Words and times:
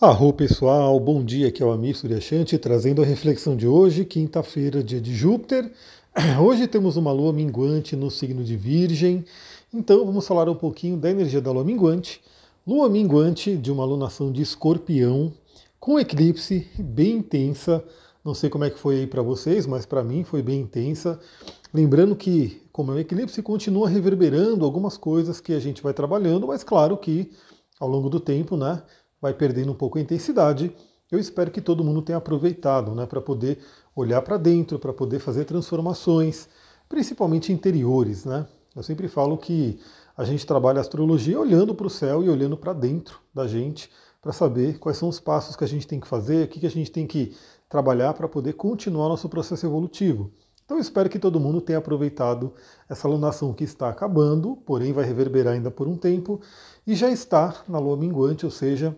Arro 0.00 0.32
pessoal, 0.32 0.98
bom 0.98 1.22
dia, 1.22 1.48
aqui 1.48 1.62
é 1.62 1.66
o 1.66 1.70
Amir 1.70 1.94
Suryashanti 1.94 2.56
trazendo 2.56 3.02
a 3.02 3.04
reflexão 3.04 3.54
de 3.54 3.66
hoje, 3.66 4.02
quinta-feira, 4.02 4.82
dia 4.82 4.98
de 4.98 5.14
Júpiter. 5.14 5.70
Hoje 6.42 6.66
temos 6.66 6.96
uma 6.96 7.12
lua 7.12 7.34
minguante 7.34 7.94
no 7.94 8.10
signo 8.10 8.42
de 8.42 8.56
Virgem, 8.56 9.22
então 9.74 10.06
vamos 10.06 10.26
falar 10.26 10.48
um 10.48 10.54
pouquinho 10.54 10.96
da 10.96 11.10
energia 11.10 11.38
da 11.38 11.52
lua 11.52 11.62
minguante. 11.62 12.22
Lua 12.66 12.88
minguante 12.88 13.58
de 13.58 13.70
uma 13.70 13.84
lunação 13.84 14.32
de 14.32 14.40
escorpião, 14.40 15.30
com 15.78 16.00
eclipse 16.00 16.66
bem 16.78 17.16
intensa, 17.18 17.84
não 18.24 18.32
sei 18.32 18.48
como 18.48 18.64
é 18.64 18.70
que 18.70 18.78
foi 18.78 19.00
aí 19.00 19.06
para 19.06 19.20
vocês, 19.20 19.66
mas 19.66 19.84
para 19.84 20.02
mim 20.02 20.24
foi 20.24 20.40
bem 20.40 20.62
intensa. 20.62 21.20
Lembrando 21.74 22.16
que, 22.16 22.62
como 22.72 22.90
é 22.92 22.94
um 22.94 22.98
eclipse, 22.98 23.42
continua 23.42 23.86
reverberando 23.86 24.64
algumas 24.64 24.96
coisas 24.96 25.42
que 25.42 25.52
a 25.52 25.60
gente 25.60 25.82
vai 25.82 25.92
trabalhando, 25.92 26.46
mas 26.46 26.64
claro 26.64 26.96
que 26.96 27.30
ao 27.78 27.88
longo 27.88 28.10
do 28.10 28.20
tempo, 28.20 28.56
né, 28.58 28.82
vai 29.20 29.34
perdendo 29.34 29.72
um 29.72 29.74
pouco 29.74 29.98
a 29.98 30.00
intensidade. 30.00 30.74
Eu 31.10 31.18
espero 31.18 31.50
que 31.50 31.60
todo 31.60 31.84
mundo 31.84 32.02
tenha 32.02 32.18
aproveitado 32.18 32.94
né, 32.94 33.04
para 33.06 33.20
poder 33.20 33.58
olhar 33.94 34.22
para 34.22 34.36
dentro, 34.36 34.78
para 34.78 34.92
poder 34.92 35.18
fazer 35.18 35.44
transformações, 35.44 36.48
principalmente 36.88 37.52
interiores. 37.52 38.24
Né? 38.24 38.46
Eu 38.74 38.82
sempre 38.82 39.08
falo 39.08 39.36
que 39.36 39.80
a 40.16 40.24
gente 40.24 40.46
trabalha 40.46 40.80
astrologia 40.80 41.38
olhando 41.40 41.74
para 41.74 41.86
o 41.86 41.90
céu 41.90 42.22
e 42.22 42.28
olhando 42.28 42.56
para 42.56 42.72
dentro 42.72 43.18
da 43.34 43.46
gente, 43.46 43.90
para 44.22 44.32
saber 44.32 44.78
quais 44.78 44.98
são 44.98 45.08
os 45.08 45.18
passos 45.18 45.56
que 45.56 45.64
a 45.64 45.68
gente 45.68 45.86
tem 45.86 45.98
que 45.98 46.06
fazer, 46.06 46.44
o 46.44 46.48
que, 46.48 46.60
que 46.60 46.66
a 46.66 46.70
gente 46.70 46.90
tem 46.90 47.06
que 47.06 47.34
trabalhar 47.68 48.14
para 48.14 48.28
poder 48.28 48.52
continuar 48.52 49.08
nosso 49.08 49.28
processo 49.28 49.66
evolutivo. 49.66 50.30
Então 50.64 50.76
eu 50.76 50.80
espero 50.82 51.08
que 51.08 51.18
todo 51.18 51.40
mundo 51.40 51.60
tenha 51.60 51.78
aproveitado 51.78 52.52
essa 52.88 53.08
lunação 53.08 53.52
que 53.52 53.64
está 53.64 53.88
acabando, 53.88 54.56
porém 54.64 54.92
vai 54.92 55.04
reverberar 55.04 55.54
ainda 55.54 55.70
por 55.70 55.88
um 55.88 55.96
tempo, 55.96 56.40
e 56.86 56.94
já 56.94 57.10
está 57.10 57.64
na 57.68 57.78
lua 57.78 57.96
minguante, 57.96 58.44
ou 58.44 58.52
seja, 58.52 58.96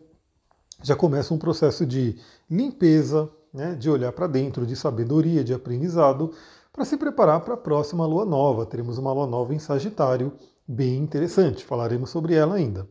já 0.83 0.97
começa 0.97 1.33
um 1.33 1.39
processo 1.39 1.87
de 1.87 2.19
limpeza, 2.51 3.31
né, 3.53 3.75
de 3.75 3.89
olhar 3.89 4.13
para 4.13 4.27
dentro, 4.27 4.67
de 4.67 4.75
sabedoria, 4.75 5.45
de 5.45 5.55
aprendizado, 5.55 6.33
para 6.73 6.85
se 6.85 6.97
preparar 6.97 7.41
para 7.41 7.55
a 7.55 7.57
próxima 7.57 8.07
lua 8.07 8.25
nova. 8.25 8.67
Teremos 8.67 8.99
uma 8.99 9.13
lua 9.13 9.27
nova 9.27 9.55
em 9.55 9.59
Sagitário, 9.59 10.33
bem 10.67 10.99
interessante, 10.99 11.65
falaremos 11.65 12.11
sobre 12.11 12.35
ela 12.35 12.55
ainda. 12.55 12.89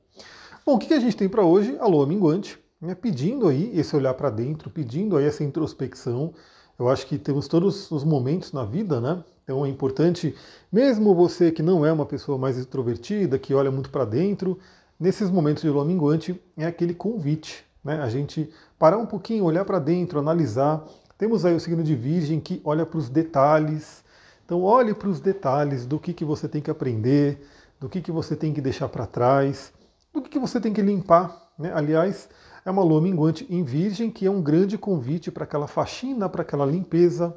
Bom, 0.66 0.76
o 0.76 0.80
que 0.80 0.94
a 0.94 1.00
gente 1.00 1.18
tem 1.18 1.28
para 1.28 1.44
hoje? 1.44 1.76
A 1.80 1.88
lua 1.88 2.06
minguante, 2.06 2.60
né, 2.80 2.96
pedindo 2.96 3.48
aí 3.48 3.72
esse 3.78 3.96
olhar 3.96 4.14
para 4.14 4.30
dentro, 4.30 4.70
pedindo 4.70 5.18
aí 5.18 5.26
essa 5.26 5.44
introspecção. 5.44 6.34
Eu 6.78 6.88
acho 6.88 7.06
que 7.08 7.18
temos 7.18 7.48
todos 7.48 7.90
os 7.92 8.04
momentos 8.04 8.54
na 8.54 8.64
vida, 8.64 9.02
né? 9.02 9.24
Então 9.44 9.66
é 9.66 9.70
importante, 9.70 10.36
mesmo 10.72 11.14
você 11.14 11.52
que 11.52 11.62
não 11.62 11.86
é 11.86 11.92
uma 11.92 12.06
pessoa 12.06 12.38
mais 12.38 12.58
extrovertida, 12.58 13.38
que 13.38 13.54
olha 13.54 13.72
muito 13.72 13.90
para 13.90 14.06
dentro, 14.06 14.58
nesses 15.00 15.30
momentos 15.30 15.64
de 15.64 15.70
lua 15.70 15.84
minguante 15.84 16.40
é 16.56 16.66
aquele 16.66 16.94
convite 16.94 17.66
né? 17.84 18.02
A 18.02 18.10
gente 18.10 18.50
parar 18.78 18.98
um 18.98 19.06
pouquinho, 19.06 19.44
olhar 19.44 19.66
para 19.66 19.80
dentro, 19.80 20.20
analisar. 20.20 20.84
Temos 21.18 21.46
aí 21.46 21.56
o 21.56 21.60
signo 21.60 21.84
de 21.84 21.96
Virgem 21.96 22.40
que 22.40 22.62
olha 22.64 22.86
para 22.86 22.98
os 22.98 23.10
detalhes. 23.10 24.04
Então 24.46 24.62
olhe 24.64 24.94
para 24.94 25.10
os 25.10 25.20
detalhes 25.20 25.86
do 25.86 26.00
que, 26.00 26.14
que 26.14 26.26
você 26.26 26.48
tem 26.48 26.62
que 26.62 26.72
aprender, 26.72 27.46
do 27.80 27.88
que, 27.88 28.02
que 28.02 28.12
você 28.12 28.36
tem 28.36 28.54
que 28.54 28.62
deixar 28.62 28.90
para 28.90 29.06
trás, 29.06 29.74
do 30.14 30.22
que, 30.22 30.30
que 30.30 30.40
você 30.40 30.59
tem 30.59 30.74
que 30.74 30.82
limpar. 30.82 31.50
Né? 31.58 31.72
Aliás, 31.74 32.30
é 32.66 32.70
uma 32.70 32.84
lua 32.84 33.02
minguante 33.02 33.46
em 33.50 33.64
Virgem 33.64 34.09
que 34.09 34.26
é 34.26 34.32
um 34.32 34.42
grande 34.42 34.78
convite 34.78 35.32
para 35.32 35.46
aquela 35.46 35.68
faxina, 35.68 36.28
para 36.28 36.42
aquela 36.42 36.66
limpeza, 36.66 37.36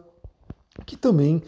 que 0.85 0.97
também 0.97 1.43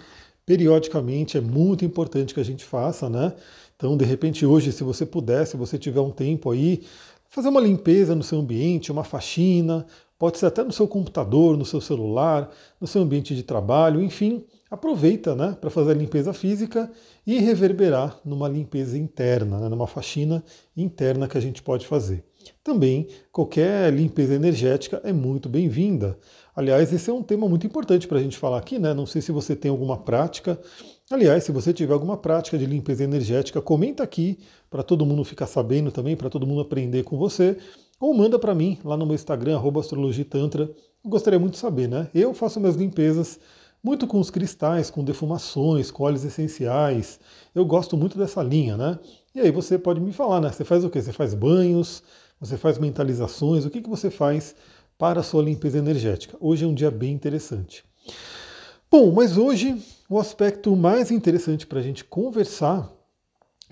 periodicamente 0.46 1.36
é 1.36 1.40
muito 1.40 1.84
importante 1.84 2.32
que 2.32 2.40
a 2.40 2.44
gente 2.44 2.64
faça, 2.64 3.10
né? 3.10 3.34
Então, 3.76 3.96
de 3.96 4.04
repente, 4.04 4.46
hoje, 4.46 4.72
se 4.72 4.82
você 4.82 5.04
puder, 5.04 5.46
se 5.46 5.56
você 5.56 5.76
tiver 5.76 6.00
um 6.00 6.10
tempo 6.10 6.50
aí, 6.50 6.86
fazer 7.30 7.48
uma 7.48 7.60
limpeza 7.60 8.14
no 8.14 8.22
seu 8.22 8.38
ambiente, 8.38 8.92
uma 8.92 9.04
faxina, 9.04 9.86
pode 10.18 10.38
ser 10.38 10.46
até 10.46 10.64
no 10.64 10.72
seu 10.72 10.88
computador, 10.88 11.56
no 11.56 11.64
seu 11.64 11.80
celular, 11.80 12.50
no 12.80 12.86
seu 12.86 13.02
ambiente 13.02 13.34
de 13.34 13.42
trabalho, 13.42 14.02
enfim, 14.02 14.44
aproveita 14.70 15.34
né, 15.34 15.56
para 15.60 15.70
fazer 15.70 15.92
a 15.92 15.94
limpeza 15.94 16.32
física 16.32 16.90
e 17.26 17.38
reverberar 17.38 18.18
numa 18.24 18.48
limpeza 18.48 18.96
interna, 18.96 19.60
né, 19.60 19.68
numa 19.68 19.86
faxina 19.86 20.42
interna 20.76 21.28
que 21.28 21.36
a 21.36 21.40
gente 21.40 21.62
pode 21.62 21.86
fazer. 21.86 22.24
Também, 22.62 23.08
qualquer 23.32 23.92
limpeza 23.92 24.34
energética 24.34 25.00
é 25.04 25.12
muito 25.12 25.48
bem-vinda. 25.48 26.18
Aliás, 26.54 26.92
esse 26.92 27.10
é 27.10 27.12
um 27.12 27.22
tema 27.22 27.48
muito 27.48 27.66
importante 27.66 28.08
para 28.08 28.18
a 28.18 28.22
gente 28.22 28.36
falar 28.38 28.58
aqui, 28.58 28.78
né? 28.78 28.94
Não 28.94 29.04
sei 29.04 29.20
se 29.20 29.32
você 29.32 29.54
tem 29.54 29.70
alguma 29.70 29.98
prática. 29.98 30.58
Aliás, 31.08 31.44
se 31.44 31.52
você 31.52 31.72
tiver 31.72 31.92
alguma 31.92 32.16
prática 32.16 32.58
de 32.58 32.66
limpeza 32.66 33.04
energética, 33.04 33.62
comenta 33.62 34.02
aqui 34.02 34.40
para 34.68 34.82
todo 34.82 35.06
mundo 35.06 35.22
ficar 35.22 35.46
sabendo 35.46 35.92
também, 35.92 36.16
para 36.16 36.28
todo 36.28 36.44
mundo 36.44 36.60
aprender 36.60 37.04
com 37.04 37.16
você. 37.16 37.56
Ou 38.00 38.12
manda 38.12 38.40
para 38.40 38.52
mim 38.52 38.76
lá 38.84 38.96
no 38.96 39.06
meu 39.06 39.14
Instagram, 39.14 39.60
astrologitantra. 39.78 40.68
Gostaria 41.04 41.38
muito 41.38 41.52
de 41.52 41.60
saber, 41.60 41.88
né? 41.88 42.10
Eu 42.12 42.34
faço 42.34 42.58
minhas 42.58 42.74
limpezas 42.74 43.38
muito 43.84 44.04
com 44.08 44.18
os 44.18 44.30
cristais, 44.30 44.90
com 44.90 45.04
defumações, 45.04 45.92
com 45.92 46.02
óleos 46.02 46.24
essenciais. 46.24 47.20
Eu 47.54 47.64
gosto 47.64 47.96
muito 47.96 48.18
dessa 48.18 48.42
linha, 48.42 48.76
né? 48.76 48.98
E 49.32 49.38
aí 49.38 49.52
você 49.52 49.78
pode 49.78 50.00
me 50.00 50.12
falar, 50.12 50.40
né? 50.40 50.50
Você 50.50 50.64
faz 50.64 50.84
o 50.84 50.90
quê? 50.90 51.00
Você 51.00 51.12
faz 51.12 51.34
banhos, 51.34 52.02
você 52.40 52.56
faz 52.56 52.78
mentalizações, 52.78 53.64
o 53.64 53.70
que, 53.70 53.80
que 53.80 53.88
você 53.88 54.10
faz 54.10 54.56
para 54.98 55.20
a 55.20 55.22
sua 55.22 55.44
limpeza 55.44 55.78
energética. 55.78 56.36
Hoje 56.40 56.64
é 56.64 56.66
um 56.66 56.74
dia 56.74 56.90
bem 56.90 57.12
interessante. 57.12 57.84
Bom, 58.88 59.10
mas 59.10 59.36
hoje 59.36 59.82
o 60.08 60.16
aspecto 60.16 60.76
mais 60.76 61.10
interessante 61.10 61.66
para 61.66 61.80
a 61.80 61.82
gente 61.82 62.04
conversar 62.04 62.88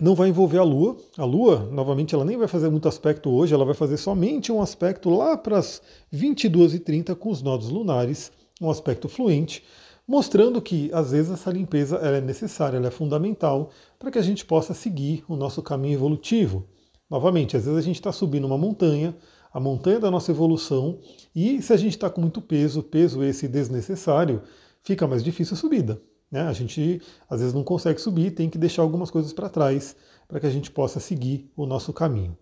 não 0.00 0.16
vai 0.16 0.28
envolver 0.28 0.58
a 0.58 0.64
Lua. 0.64 0.96
A 1.16 1.24
Lua, 1.24 1.68
novamente, 1.70 2.16
ela 2.16 2.24
nem 2.24 2.36
vai 2.36 2.48
fazer 2.48 2.68
muito 2.68 2.88
aspecto 2.88 3.30
hoje, 3.30 3.54
ela 3.54 3.64
vai 3.64 3.74
fazer 3.74 3.96
somente 3.96 4.50
um 4.50 4.60
aspecto 4.60 5.08
lá 5.08 5.36
para 5.36 5.58
as 5.58 5.80
22h30 6.12 7.14
com 7.14 7.30
os 7.30 7.42
nodos 7.42 7.68
lunares, 7.68 8.32
um 8.60 8.68
aspecto 8.68 9.08
fluente, 9.08 9.62
mostrando 10.06 10.60
que 10.60 10.90
às 10.92 11.12
vezes 11.12 11.30
essa 11.30 11.50
limpeza 11.52 11.96
é 11.98 12.20
necessária, 12.20 12.76
ela 12.76 12.88
é 12.88 12.90
fundamental 12.90 13.70
para 14.00 14.10
que 14.10 14.18
a 14.18 14.22
gente 14.22 14.44
possa 14.44 14.74
seguir 14.74 15.24
o 15.28 15.36
nosso 15.36 15.62
caminho 15.62 15.94
evolutivo. 15.94 16.66
Novamente, 17.08 17.56
às 17.56 17.66
vezes 17.66 17.78
a 17.78 17.82
gente 17.82 17.96
está 17.96 18.10
subindo 18.10 18.48
uma 18.48 18.58
montanha, 18.58 19.14
a 19.52 19.60
montanha 19.60 20.00
da 20.00 20.10
nossa 20.10 20.32
evolução, 20.32 20.98
e 21.32 21.62
se 21.62 21.72
a 21.72 21.76
gente 21.76 21.92
está 21.92 22.10
com 22.10 22.20
muito 22.20 22.40
peso, 22.40 22.82
peso 22.82 23.22
esse 23.22 23.46
desnecessário, 23.46 24.42
fica 24.84 25.06
mais 25.06 25.24
difícil 25.24 25.54
a 25.54 25.56
subida. 25.56 26.00
Né? 26.30 26.42
A 26.42 26.52
gente 26.52 27.00
às 27.28 27.40
vezes 27.40 27.54
não 27.54 27.64
consegue 27.64 28.00
subir, 28.00 28.30
tem 28.30 28.48
que 28.48 28.58
deixar 28.58 28.82
algumas 28.82 29.10
coisas 29.10 29.32
para 29.32 29.48
trás 29.48 29.96
para 30.28 30.38
que 30.38 30.46
a 30.46 30.50
gente 30.50 30.70
possa 30.70 31.00
seguir 31.00 31.50
o 31.56 31.66
nosso 31.66 31.92
caminho. 31.92 32.36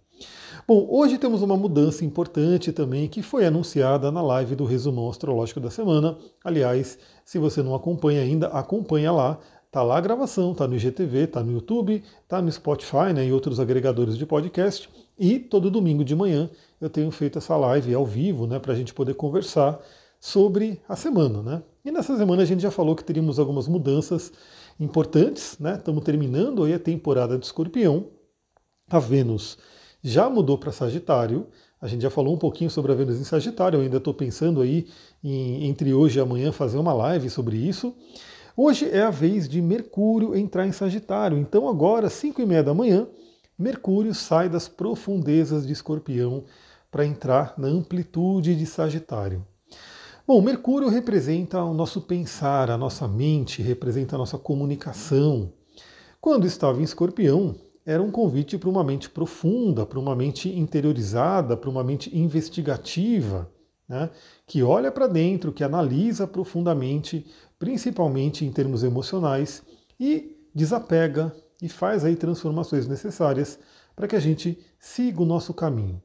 Bom, 0.68 0.86
hoje 0.88 1.18
temos 1.18 1.42
uma 1.42 1.56
mudança 1.56 2.04
importante 2.04 2.72
também 2.72 3.08
que 3.08 3.22
foi 3.22 3.44
anunciada 3.44 4.12
na 4.12 4.22
live 4.22 4.54
do 4.54 4.64
resumão 4.64 5.10
astrológico 5.10 5.58
da 5.58 5.70
semana. 5.70 6.16
Aliás, 6.44 6.98
se 7.24 7.38
você 7.38 7.62
não 7.62 7.74
acompanha 7.74 8.22
ainda, 8.22 8.48
acompanha 8.48 9.10
lá. 9.10 9.38
Tá 9.70 9.82
lá 9.82 9.96
a 9.96 10.00
gravação, 10.02 10.54
tá 10.54 10.68
no 10.68 10.76
IGTV, 10.76 11.28
tá 11.28 11.42
no 11.42 11.52
YouTube, 11.52 12.04
tá 12.28 12.42
no 12.42 12.52
Spotify 12.52 13.12
né, 13.14 13.26
e 13.26 13.32
outros 13.32 13.58
agregadores 13.58 14.18
de 14.18 14.26
podcast. 14.26 14.88
E 15.18 15.38
todo 15.38 15.70
domingo 15.70 16.04
de 16.04 16.14
manhã 16.14 16.50
eu 16.78 16.90
tenho 16.90 17.10
feito 17.10 17.38
essa 17.38 17.56
live 17.56 17.94
ao 17.94 18.04
vivo, 18.04 18.46
né, 18.46 18.58
para 18.58 18.74
a 18.74 18.76
gente 18.76 18.92
poder 18.92 19.14
conversar 19.14 19.80
sobre 20.22 20.80
a 20.88 20.94
semana, 20.94 21.42
né? 21.42 21.62
E 21.84 21.90
nessa 21.90 22.16
semana 22.16 22.42
a 22.42 22.44
gente 22.44 22.62
já 22.62 22.70
falou 22.70 22.94
que 22.94 23.02
teríamos 23.02 23.40
algumas 23.40 23.66
mudanças 23.66 24.32
importantes, 24.78 25.58
né? 25.58 25.74
Estamos 25.74 26.04
terminando 26.04 26.62
aí 26.62 26.72
a 26.74 26.78
temporada 26.78 27.36
de 27.36 27.44
Escorpião. 27.44 28.06
A 28.88 29.00
Vênus 29.00 29.58
já 30.00 30.30
mudou 30.30 30.56
para 30.56 30.70
Sagitário. 30.70 31.48
A 31.80 31.88
gente 31.88 32.02
já 32.02 32.10
falou 32.10 32.36
um 32.36 32.38
pouquinho 32.38 32.70
sobre 32.70 32.92
a 32.92 32.94
Vênus 32.94 33.20
em 33.20 33.24
Sagitário. 33.24 33.78
Eu 33.78 33.82
ainda 33.82 33.96
estou 33.96 34.14
pensando 34.14 34.60
aí 34.60 34.86
em, 35.24 35.66
entre 35.66 35.92
hoje 35.92 36.20
e 36.20 36.22
amanhã 36.22 36.52
fazer 36.52 36.78
uma 36.78 36.92
live 36.92 37.28
sobre 37.28 37.56
isso. 37.56 37.92
Hoje 38.56 38.88
é 38.88 39.02
a 39.02 39.10
vez 39.10 39.48
de 39.48 39.60
Mercúrio 39.60 40.36
entrar 40.36 40.64
em 40.68 40.72
Sagitário. 40.72 41.36
Então 41.36 41.68
agora, 41.68 42.08
5 42.08 42.40
e 42.40 42.46
meia 42.46 42.62
da 42.62 42.72
manhã, 42.72 43.08
Mercúrio 43.58 44.14
sai 44.14 44.48
das 44.48 44.68
profundezas 44.68 45.66
de 45.66 45.72
Escorpião 45.72 46.44
para 46.92 47.04
entrar 47.04 47.54
na 47.58 47.66
amplitude 47.66 48.54
de 48.54 48.66
Sagitário. 48.66 49.44
Bom, 50.34 50.40
Mercúrio 50.40 50.88
representa 50.88 51.62
o 51.62 51.74
nosso 51.74 52.00
pensar, 52.00 52.70
a 52.70 52.78
nossa 52.78 53.06
mente, 53.06 53.60
representa 53.60 54.16
a 54.16 54.18
nossa 54.18 54.38
comunicação. 54.38 55.52
Quando 56.22 56.46
estava 56.46 56.80
em 56.80 56.84
Escorpião, 56.84 57.54
era 57.84 58.02
um 58.02 58.10
convite 58.10 58.56
para 58.56 58.70
uma 58.70 58.82
mente 58.82 59.10
profunda, 59.10 59.84
para 59.84 59.98
uma 59.98 60.16
mente 60.16 60.48
interiorizada, 60.48 61.54
para 61.54 61.68
uma 61.68 61.84
mente 61.84 62.16
investigativa, 62.16 63.46
né? 63.86 64.08
que 64.46 64.62
olha 64.62 64.90
para 64.90 65.06
dentro, 65.06 65.52
que 65.52 65.62
analisa 65.62 66.26
profundamente 66.26 67.26
principalmente 67.58 68.42
em 68.42 68.50
termos 68.50 68.82
emocionais, 68.82 69.62
e 70.00 70.34
desapega 70.54 71.30
e 71.60 71.68
faz 71.68 72.06
aí 72.06 72.16
transformações 72.16 72.88
necessárias 72.88 73.58
para 73.94 74.08
que 74.08 74.16
a 74.16 74.20
gente 74.20 74.58
siga 74.80 75.20
o 75.20 75.26
nosso 75.26 75.52
caminho. 75.52 76.02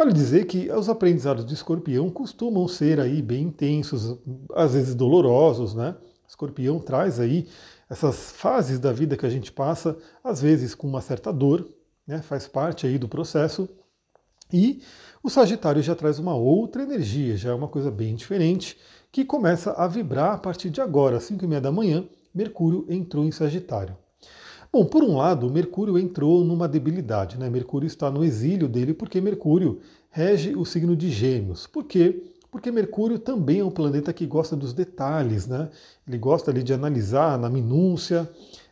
Vale 0.00 0.14
dizer 0.14 0.46
que 0.46 0.72
os 0.72 0.88
aprendizados 0.88 1.44
de 1.44 1.52
escorpião 1.52 2.08
costumam 2.08 2.66
ser 2.66 2.98
aí 2.98 3.20
bem 3.20 3.42
intensos, 3.42 4.18
às 4.54 4.72
vezes 4.72 4.94
dolorosos, 4.94 5.74
né? 5.74 5.94
Escorpião 6.26 6.78
traz 6.78 7.20
aí 7.20 7.46
essas 7.86 8.32
fases 8.32 8.78
da 8.78 8.94
vida 8.94 9.14
que 9.14 9.26
a 9.26 9.28
gente 9.28 9.52
passa, 9.52 9.98
às 10.24 10.40
vezes 10.40 10.74
com 10.74 10.86
uma 10.86 11.02
certa 11.02 11.30
dor, 11.30 11.68
né? 12.06 12.22
faz 12.22 12.48
parte 12.48 12.86
aí 12.86 12.96
do 12.96 13.10
processo, 13.10 13.68
E 14.50 14.82
o 15.22 15.28
Sagitário 15.28 15.82
já 15.82 15.94
traz 15.94 16.18
uma 16.18 16.34
outra 16.34 16.82
energia, 16.82 17.36
já 17.36 17.50
é 17.50 17.54
uma 17.54 17.68
coisa 17.68 17.90
bem 17.90 18.14
diferente, 18.14 18.78
que 19.12 19.22
começa 19.22 19.72
a 19.72 19.86
vibrar 19.86 20.32
a 20.32 20.38
partir 20.38 20.70
de 20.70 20.80
agora, 20.80 21.18
às 21.18 21.24
5 21.24 21.44
e 21.44 21.46
meia 21.46 21.60
da 21.60 21.70
manhã, 21.70 22.08
Mercúrio 22.34 22.86
entrou 22.88 23.26
em 23.26 23.32
Sagitário. 23.32 23.98
Bom, 24.72 24.84
por 24.84 25.02
um 25.02 25.16
lado, 25.16 25.50
Mercúrio 25.50 25.98
entrou 25.98 26.44
numa 26.44 26.68
debilidade, 26.68 27.36
né? 27.36 27.50
Mercúrio 27.50 27.88
está 27.88 28.08
no 28.08 28.22
exílio 28.22 28.68
dele 28.68 28.94
porque 28.94 29.20
Mercúrio 29.20 29.80
rege 30.10 30.54
o 30.54 30.64
signo 30.64 30.94
de 30.94 31.10
Gêmeos. 31.10 31.66
Por 31.66 31.84
quê? 31.84 32.32
Porque 32.52 32.70
Mercúrio 32.70 33.18
também 33.18 33.58
é 33.58 33.64
um 33.64 33.70
planeta 33.70 34.12
que 34.12 34.24
gosta 34.26 34.54
dos 34.54 34.72
detalhes, 34.72 35.48
né? 35.48 35.68
Ele 36.06 36.18
gosta 36.18 36.52
ali 36.52 36.62
de 36.62 36.72
analisar 36.72 37.36
na 37.36 37.50
minúcia. 37.50 38.30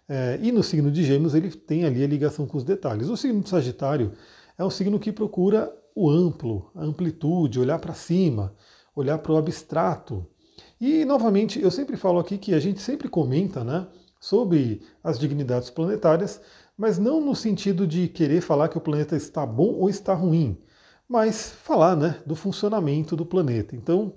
É, 0.09 0.39
e 0.41 0.53
no 0.53 0.63
signo 0.63 0.89
de 0.89 1.03
Gêmeos 1.03 1.35
ele 1.35 1.51
tem 1.51 1.85
ali 1.85 2.05
a 2.05 2.07
ligação 2.07 2.47
com 2.47 2.57
os 2.57 2.65
detalhes. 2.65 3.09
O 3.09 3.17
signo 3.17 3.41
de 3.41 3.49
Sagitário 3.49 4.13
é 4.57 4.65
um 4.65 4.71
signo 4.71 5.01
que 5.01 5.11
procura 5.11 5.69
o 5.97 6.09
amplo, 6.09 6.71
a 6.77 6.85
amplitude, 6.85 7.59
olhar 7.59 7.81
para 7.81 7.93
cima, 7.93 8.55
olhar 8.95 9.19
para 9.19 9.33
o 9.33 9.37
abstrato. 9.37 10.25
E 10.81 11.05
novamente, 11.05 11.61
eu 11.61 11.73
sempre 11.73 11.97
falo 11.97 12.21
aqui 12.21 12.39
que 12.39 12.55
a 12.55 12.61
gente 12.61 12.81
sempre 12.81 13.09
comenta, 13.09 13.65
né? 13.65 13.89
Sobre 14.21 14.83
as 15.03 15.19
dignidades 15.19 15.71
planetárias, 15.71 16.41
mas 16.77 16.99
não 16.99 17.21
no 17.21 17.35
sentido 17.35 17.87
de 17.87 18.09
querer 18.09 18.41
falar 18.41 18.69
que 18.69 18.79
o 18.79 18.81
planeta 18.81 19.17
está 19.17 19.45
bom 19.45 19.75
ou 19.75 19.91
está 19.91 20.15
ruim, 20.15 20.57
mas 21.09 21.51
falar 21.51 21.97
né, 21.97 22.21
do 22.25 22.37
funcionamento 22.37 23.17
do 23.17 23.27
planeta. 23.27 23.75
Então, 23.75 24.13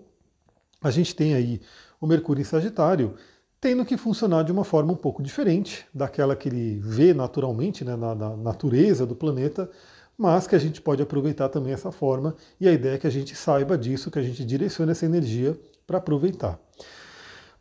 a 0.82 0.92
gente 0.92 1.16
tem 1.16 1.34
aí 1.34 1.62
o 2.00 2.08
Mercúrio 2.08 2.42
em 2.42 2.46
Sagitário 2.46 3.16
tendo 3.60 3.86
que 3.86 3.96
funcionar 3.96 4.44
de 4.44 4.52
uma 4.52 4.64
forma 4.64 4.92
um 4.92 4.96
pouco 4.96 5.22
diferente 5.22 5.86
daquela 5.94 6.36
que 6.36 6.50
ele 6.50 6.80
vê 6.80 7.14
naturalmente, 7.14 7.86
né, 7.86 7.96
na, 7.96 8.16
na 8.16 8.36
natureza 8.36 9.06
do 9.06 9.16
planeta, 9.16 9.70
mas 10.18 10.48
que 10.48 10.56
a 10.56 10.60
gente 10.60 10.82
pode 10.82 11.02
aproveitar 11.02 11.48
também 11.50 11.72
essa 11.72 11.92
forma, 11.92 12.36
e 12.60 12.68
a 12.68 12.72
ideia 12.72 12.96
é 12.96 12.98
que 12.98 13.08
a 13.08 13.12
gente 13.12 13.36
saiba 13.36 13.78
disso, 13.78 14.10
que 14.10 14.20
a 14.20 14.24
gente 14.24 14.44
direcione 14.44 14.92
essa 14.92 15.06
energia 15.06 15.60
para 15.86 16.00
aproveitar. 16.00 16.60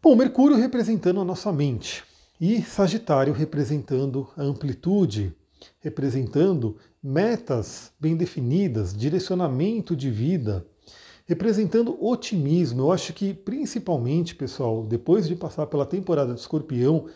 Bom, 0.02 0.16
Mercúrio 0.16 0.56
representando 0.56 1.20
a 1.20 1.24
nossa 1.24 1.52
mente. 1.52 2.02
E 2.40 2.62
Sagitário 2.62 3.34
representando 3.34 4.26
a 4.34 4.42
amplitude, 4.42 5.36
representando 5.78 6.78
metas 7.02 7.92
bem 8.00 8.16
definidas, 8.16 8.96
direcionamento 8.96 9.94
de 9.94 10.10
vida, 10.10 10.66
representando 11.26 12.02
otimismo. 12.02 12.80
Eu 12.80 12.92
acho 12.92 13.12
que 13.12 13.34
principalmente, 13.34 14.34
pessoal, 14.34 14.86
depois 14.86 15.28
de 15.28 15.36
passar 15.36 15.66
pela 15.66 15.84
temporada 15.84 16.32
de 16.32 16.40
Escorpião, 16.40 17.08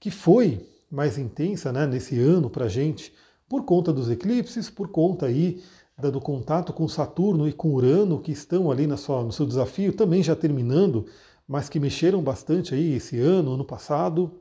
que 0.00 0.10
foi 0.10 0.66
mais 0.90 1.18
intensa 1.18 1.70
né, 1.70 1.86
nesse 1.86 2.18
ano 2.18 2.48
para 2.48 2.64
a 2.64 2.68
gente, 2.68 3.12
por 3.46 3.66
conta 3.66 3.92
dos 3.92 4.08
eclipses, 4.08 4.70
por 4.70 4.88
conta 4.88 5.26
aí 5.26 5.62
do 6.10 6.22
contato 6.22 6.72
com 6.72 6.88
Saturno 6.88 7.46
e 7.46 7.52
com 7.52 7.74
Urano, 7.74 8.18
que 8.18 8.32
estão 8.32 8.70
ali 8.70 8.86
na 8.86 8.96
sua, 8.96 9.22
no 9.22 9.30
seu 9.30 9.44
desafio, 9.44 9.92
também 9.92 10.22
já 10.22 10.34
terminando, 10.34 11.04
mas 11.46 11.68
que 11.68 11.78
mexeram 11.78 12.22
bastante 12.22 12.74
aí 12.74 12.94
esse 12.94 13.18
ano, 13.20 13.52
ano 13.52 13.64
passado. 13.66 14.40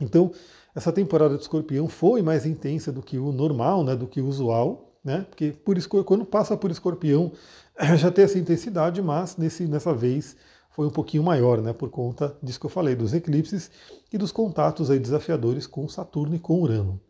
Então, 0.00 0.32
essa 0.74 0.92
temporada 0.92 1.36
de 1.36 1.42
escorpião 1.42 1.88
foi 1.88 2.20
mais 2.22 2.44
intensa 2.44 2.90
do 2.90 3.02
que 3.02 3.18
o 3.18 3.30
normal, 3.30 3.84
né, 3.84 3.94
do 3.94 4.06
que 4.06 4.20
o 4.20 4.26
usual, 4.26 4.92
né, 5.04 5.26
porque 5.28 5.52
por 5.52 5.76
quando 6.04 6.24
passa 6.24 6.56
por 6.56 6.70
escorpião 6.70 7.32
já 7.96 8.10
tem 8.10 8.24
essa 8.24 8.38
intensidade, 8.38 9.00
mas 9.00 9.36
nesse, 9.36 9.66
nessa 9.66 9.94
vez 9.94 10.36
foi 10.70 10.86
um 10.86 10.90
pouquinho 10.90 11.22
maior, 11.22 11.62
né, 11.62 11.72
por 11.72 11.90
conta 11.90 12.36
disso 12.42 12.58
que 12.58 12.66
eu 12.66 12.70
falei, 12.70 12.96
dos 12.96 13.14
eclipses 13.14 13.70
e 14.12 14.18
dos 14.18 14.32
contatos 14.32 14.90
aí 14.90 14.98
desafiadores 14.98 15.66
com 15.66 15.88
Saturno 15.88 16.34
e 16.34 16.38
com 16.38 16.60
Urano. 16.60 17.00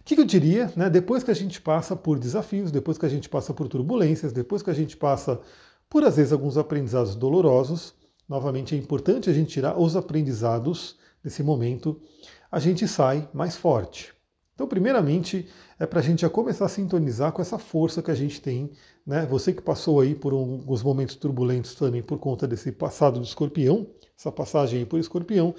O 0.00 0.04
que, 0.04 0.14
que 0.14 0.20
eu 0.20 0.26
diria, 0.26 0.72
né, 0.74 0.88
depois 0.88 1.22
que 1.22 1.30
a 1.30 1.34
gente 1.34 1.60
passa 1.60 1.94
por 1.94 2.18
desafios, 2.18 2.70
depois 2.70 2.96
que 2.96 3.06
a 3.06 3.08
gente 3.08 3.28
passa 3.28 3.52
por 3.52 3.68
turbulências, 3.68 4.32
depois 4.32 4.62
que 4.62 4.70
a 4.70 4.74
gente 4.74 4.96
passa 4.96 5.40
por, 5.88 6.04
às 6.04 6.16
vezes, 6.16 6.32
alguns 6.32 6.56
aprendizados 6.56 7.14
dolorosos, 7.14 7.94
novamente 8.28 8.74
é 8.74 8.78
importante 8.78 9.28
a 9.28 9.32
gente 9.32 9.48
tirar 9.48 9.78
os 9.78 9.96
aprendizados 9.96 10.96
desse 11.24 11.42
momento, 11.42 11.98
a 12.52 12.60
gente 12.60 12.86
sai 12.86 13.26
mais 13.32 13.56
forte. 13.56 14.12
Então, 14.54 14.68
primeiramente, 14.68 15.48
é 15.80 15.86
para 15.86 15.98
a 15.98 16.02
gente 16.02 16.20
já 16.20 16.30
começar 16.30 16.66
a 16.66 16.68
sintonizar 16.68 17.32
com 17.32 17.42
essa 17.42 17.58
força 17.58 18.00
que 18.00 18.10
a 18.10 18.14
gente 18.14 18.40
tem. 18.40 18.70
Né? 19.04 19.26
Você 19.26 19.52
que 19.52 19.60
passou 19.60 20.00
aí 20.00 20.14
por 20.14 20.32
alguns 20.32 20.82
momentos 20.82 21.16
turbulentos 21.16 21.74
também 21.74 22.02
por 22.02 22.18
conta 22.18 22.46
desse 22.46 22.70
passado 22.70 23.18
do 23.18 23.26
escorpião, 23.26 23.88
essa 24.16 24.30
passagem 24.30 24.80
aí 24.80 24.86
por 24.86 25.00
escorpião, 25.00 25.54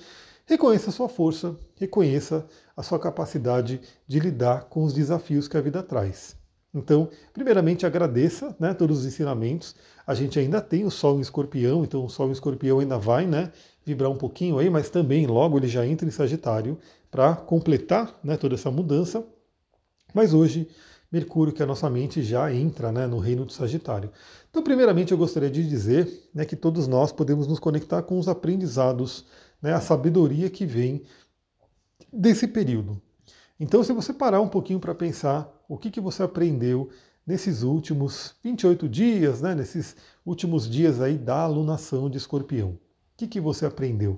reconheça 0.46 0.92
a 0.92 0.94
sua 0.94 1.10
força, 1.10 1.58
reconheça 1.76 2.48
a 2.78 2.84
sua 2.84 3.00
capacidade 3.00 3.82
de 4.08 4.20
lidar 4.20 4.66
com 4.66 4.84
os 4.84 4.94
desafios 4.94 5.48
que 5.48 5.58
a 5.58 5.62
vida 5.62 5.84
traz. 5.84 6.38
Então, 6.74 7.10
primeiramente, 7.34 7.86
agradeça 7.86 8.56
né, 8.60 8.74
todos 8.74 9.00
os 9.00 9.06
ensinamentos. 9.06 9.76
A 10.06 10.14
gente 10.14 10.38
ainda 10.38 10.62
tem 10.62 10.84
o 10.84 10.92
Sol 10.92 11.18
em 11.18 11.22
Escorpião, 11.22 11.86
então 11.86 12.04
o 12.04 12.10
Sol 12.10 12.28
em 12.28 12.34
Escorpião 12.34 12.80
ainda 12.80 12.98
vai 12.98 13.26
né, 13.26 13.52
vibrar 13.86 14.10
um 14.10 14.18
pouquinho 14.18 14.58
aí, 14.58 14.70
mas 14.70 14.90
também 14.90 15.28
logo 15.28 15.58
ele 15.58 15.68
já 15.68 15.86
entra 15.86 16.08
em 16.08 16.12
Sagitário 16.12 16.78
para 17.12 17.36
completar 17.36 18.20
né, 18.24 18.36
toda 18.36 18.56
essa 18.56 18.72
mudança. 18.72 19.24
Mas 20.14 20.34
hoje, 20.34 20.68
Mercúrio, 21.12 21.54
que 21.54 21.62
é 21.62 21.66
a 21.66 21.68
nossa 21.68 21.90
mente, 21.90 22.24
já 22.24 22.52
entra 22.52 22.92
né, 22.92 23.06
no 23.06 23.20
reino 23.20 23.46
do 23.46 23.54
Sagitário. 23.54 24.12
Então, 24.50 24.64
primeiramente, 24.64 25.12
eu 25.12 25.18
gostaria 25.18 25.50
de 25.50 25.68
dizer 25.68 26.30
né, 26.34 26.44
que 26.46 26.56
todos 26.56 26.88
nós 26.88 27.12
podemos 27.12 27.48
nos 27.48 27.60
conectar 27.60 28.02
com 28.02 28.18
os 28.18 28.28
aprendizados, 28.28 29.26
né, 29.62 29.74
a 29.74 29.80
sabedoria 29.80 30.50
que 30.50 30.66
vem 30.66 31.04
desse 32.12 32.48
período. 32.48 33.00
Então, 33.60 33.84
se 33.84 33.94
você 33.94 34.12
parar 34.12 34.42
um 34.42 34.50
pouquinho 34.50 34.80
para 34.80 34.96
pensar 34.96 35.50
o 35.70 35.78
que, 35.78 35.92
que 35.92 36.02
você 36.02 36.24
aprendeu 36.24 36.90
nesses 37.26 37.64
últimos 37.64 38.36
28 38.44 38.90
dias, 38.90 39.42
né, 39.42 39.56
nesses 39.56 39.96
últimos 40.26 40.70
dias 40.70 41.02
aí 41.02 41.18
da 41.18 41.40
alunação 41.40 42.10
de 42.10 42.18
escorpião. 42.18 42.78
O 43.16 43.18
que, 43.18 43.28
que 43.28 43.40
você 43.40 43.66
aprendeu? 43.66 44.12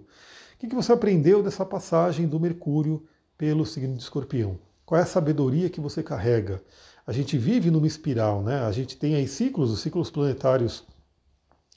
O 0.55 0.57
que, 0.57 0.67
que 0.67 0.73
você 0.73 0.91
aprendeu 0.91 1.43
dessa 1.43 1.63
passagem 1.63 2.27
do 2.27 2.39
Mercúrio 2.39 3.05
pelo 3.37 3.63
signo 3.63 3.95
de 3.95 4.01
Escorpião? 4.01 4.57
Qual 4.83 4.99
é 4.99 5.03
a 5.03 5.05
sabedoria 5.05 5.69
que 5.69 5.79
você 5.79 6.01
carrega? 6.01 6.59
A 7.05 7.11
gente 7.11 7.37
vive 7.37 7.69
numa 7.69 7.85
espiral, 7.85 8.41
né? 8.41 8.61
A 8.61 8.71
gente 8.71 8.97
tem 8.97 9.13
aí 9.13 9.27
ciclos, 9.27 9.69
os 9.69 9.81
ciclos 9.81 10.09
planetários 10.09 10.83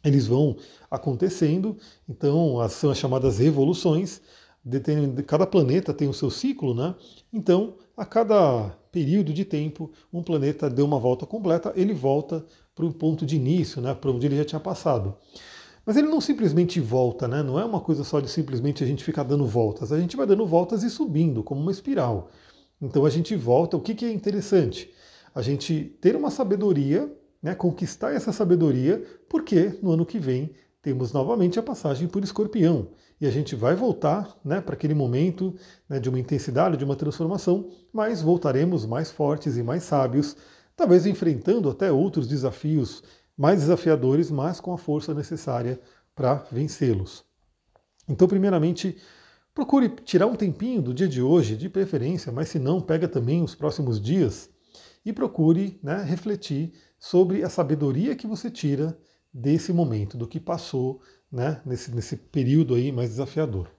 eles 0.03 0.27
vão 0.27 0.57
acontecendo, 0.91 1.77
então 2.09 2.67
são 2.71 2.91
as 2.91 2.97
chamadas 2.97 3.37
revoluções. 3.37 4.23
Cada 5.27 5.47
planeta 5.47 5.93
tem 5.93 6.09
o 6.09 6.15
seu 6.15 6.31
ciclo, 6.31 6.75
né? 6.75 6.95
Então, 7.31 7.75
a 7.95 8.07
cada 8.07 8.71
período 8.91 9.35
de 9.35 9.45
tempo, 9.45 9.93
um 10.11 10.23
planeta 10.23 10.71
deu 10.71 10.87
uma 10.87 10.99
volta 10.99 11.27
completa, 11.27 11.71
ele 11.77 11.93
volta 11.93 12.47
para 12.75 12.87
o 12.87 12.95
ponto 12.95 13.27
de 13.27 13.37
início, 13.37 13.83
né? 13.83 13.93
Para 13.95 14.11
onde 14.11 14.27
ele 14.27 14.39
já 14.39 14.45
tinha 14.47 14.61
passado. 14.61 15.15
Mas 15.85 15.97
ele 15.97 16.09
não 16.09 16.21
simplesmente 16.21 16.79
volta, 16.81 17.27
né? 17.27 17.43
Não 17.43 17.59
é 17.59 17.65
uma 17.65 17.81
coisa 17.81 18.05
só 18.05 18.21
de 18.21 18.29
simplesmente 18.29 18.85
a 18.85 18.87
gente 18.87 19.03
ficar 19.03 19.23
dando 19.23 19.47
voltas. 19.47 19.93
A 19.93 19.99
gente 19.99 20.17
vai 20.17 20.27
dando 20.27 20.47
voltas 20.47 20.83
e 20.83 20.91
subindo, 20.91 21.43
como 21.43 21.61
uma 21.61 21.71
espiral. 21.71 22.31
Então 22.81 23.05
a 23.05 23.11
gente 23.11 23.35
volta. 23.35 23.77
O 23.77 23.81
que, 23.81 23.95
que 23.95 24.05
é 24.05 24.13
interessante? 24.13 24.91
A 25.35 25.43
gente 25.43 25.97
ter 26.01 26.17
uma 26.17 26.31
sabedoria, 26.31 27.11
né? 27.43 27.55
conquistar 27.55 28.13
essa 28.13 28.33
sabedoria, 28.33 29.03
porque 29.29 29.79
no 29.83 29.93
ano 29.93 30.07
que 30.07 30.19
vem 30.19 30.53
temos 30.83 31.13
novamente 31.13 31.59
a 31.59 31.63
passagem 31.63 32.09
por 32.09 32.23
escorpião. 32.23 32.89
E 33.21 33.27
a 33.27 33.31
gente 33.31 33.55
vai 33.55 33.75
voltar 33.75 34.35
né, 34.43 34.63
para 34.63 34.75
aquele 34.75 34.95
momento 34.95 35.55
né, 35.87 36.01
de 36.01 36.09
uma 36.09 36.19
intensidade, 36.19 36.79
de 36.79 36.85
uma 36.85 36.97
transformação, 36.97 37.69
mas 37.93 38.23
voltaremos 38.23 38.87
mais 38.87 39.11
fortes 39.11 39.59
e 39.59 39.63
mais 39.63 39.83
sábios, 39.83 40.35
talvez 40.75 41.05
enfrentando 41.05 41.69
até 41.69 41.93
outros 41.93 42.27
desafios 42.27 43.03
mais 43.41 43.61
desafiadores, 43.61 44.31
mas 44.31 44.61
com 44.61 44.71
a 44.71 44.77
força 44.77 45.15
necessária 45.15 45.81
para 46.15 46.45
vencê-los. 46.53 47.25
Então, 48.07 48.29
primeiramente, 48.29 48.99
procure 49.55 49.89
tirar 49.89 50.27
um 50.27 50.37
tempinho 50.37 50.83
do 50.83 50.93
dia 50.93 51.09
de 51.09 51.23
hoje, 51.23 51.57
de 51.57 51.67
preferência, 51.67 52.31
mas 52.31 52.51
se 52.51 52.59
não, 52.59 52.83
pega 52.83 53.09
também 53.09 53.43
os 53.43 53.55
próximos 53.55 53.99
dias 53.99 54.51
e 55.07 55.11
procure 55.11 55.81
né, 55.83 56.03
refletir 56.03 56.75
sobre 56.99 57.43
a 57.43 57.49
sabedoria 57.49 58.15
que 58.15 58.27
você 58.27 58.51
tira 58.51 58.95
desse 59.33 59.73
momento, 59.73 60.19
do 60.19 60.29
que 60.29 60.39
passou 60.39 61.01
né, 61.33 61.63
nesse, 61.65 61.95
nesse 61.95 62.17
período 62.17 62.75
aí 62.75 62.93
mais 62.93 63.09
desafiador. 63.09 63.71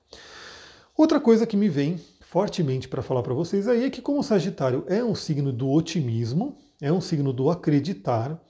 Outra 0.98 1.20
coisa 1.20 1.46
que 1.46 1.56
me 1.56 1.70
vem 1.70 2.00
fortemente 2.22 2.88
para 2.88 3.04
falar 3.04 3.22
para 3.22 3.36
vocês 3.36 3.68
aí 3.68 3.84
é 3.84 3.92
que, 3.92 4.02
como 4.02 4.24
Sagitário 4.24 4.86
é 4.88 5.04
um 5.04 5.14
signo 5.14 5.54
do 5.54 5.70
otimismo, 5.70 6.58
é 6.82 6.92
um 6.92 7.00
signo 7.00 7.32
do 7.32 7.52
acreditar, 7.52 8.42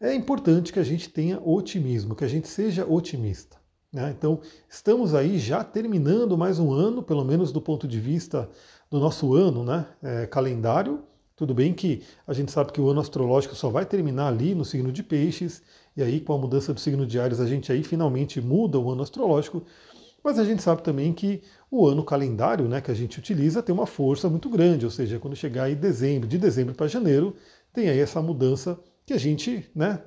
é 0.00 0.14
importante 0.14 0.72
que 0.72 0.78
a 0.78 0.84
gente 0.84 1.10
tenha 1.10 1.38
otimismo, 1.38 2.16
que 2.16 2.24
a 2.24 2.28
gente 2.28 2.48
seja 2.48 2.86
otimista. 2.86 3.58
Né? 3.92 4.14
Então, 4.16 4.40
estamos 4.68 5.14
aí 5.14 5.38
já 5.38 5.62
terminando 5.62 6.38
mais 6.38 6.58
um 6.58 6.72
ano, 6.72 7.02
pelo 7.02 7.24
menos 7.24 7.52
do 7.52 7.60
ponto 7.60 7.86
de 7.86 8.00
vista 8.00 8.48
do 8.90 8.98
nosso 8.98 9.34
ano 9.34 9.62
né? 9.62 9.86
É, 10.02 10.26
calendário. 10.26 11.02
Tudo 11.36 11.52
bem 11.52 11.74
que 11.74 12.02
a 12.26 12.32
gente 12.32 12.50
sabe 12.50 12.72
que 12.72 12.80
o 12.80 12.88
ano 12.88 13.00
astrológico 13.00 13.54
só 13.54 13.68
vai 13.68 13.84
terminar 13.84 14.28
ali 14.28 14.54
no 14.54 14.64
signo 14.64 14.90
de 14.90 15.02
Peixes, 15.02 15.62
e 15.96 16.02
aí 16.02 16.20
com 16.20 16.32
a 16.34 16.38
mudança 16.38 16.72
do 16.72 16.80
signo 16.80 17.06
de 17.06 17.18
Ares 17.18 17.40
a 17.40 17.46
gente 17.46 17.72
aí 17.72 17.82
finalmente 17.82 18.40
muda 18.40 18.78
o 18.78 18.90
ano 18.90 19.02
astrológico, 19.02 19.62
mas 20.22 20.38
a 20.38 20.44
gente 20.44 20.62
sabe 20.62 20.82
também 20.82 21.14
que 21.14 21.42
o 21.70 21.86
ano 21.86 22.04
calendário 22.04 22.68
né, 22.68 22.82
que 22.82 22.90
a 22.90 22.94
gente 22.94 23.18
utiliza 23.18 23.62
tem 23.62 23.74
uma 23.74 23.86
força 23.86 24.28
muito 24.28 24.50
grande, 24.50 24.84
ou 24.84 24.90
seja, 24.90 25.18
quando 25.18 25.34
chegar 25.34 25.70
em 25.70 25.76
dezembro, 25.76 26.28
de 26.28 26.36
dezembro 26.36 26.74
para 26.74 26.86
janeiro, 26.86 27.34
tem 27.72 27.88
aí 27.88 27.98
essa 27.98 28.20
mudança 28.20 28.78
que 29.10 29.14
a 29.14 29.18
gente, 29.18 29.68
né, 29.74 30.00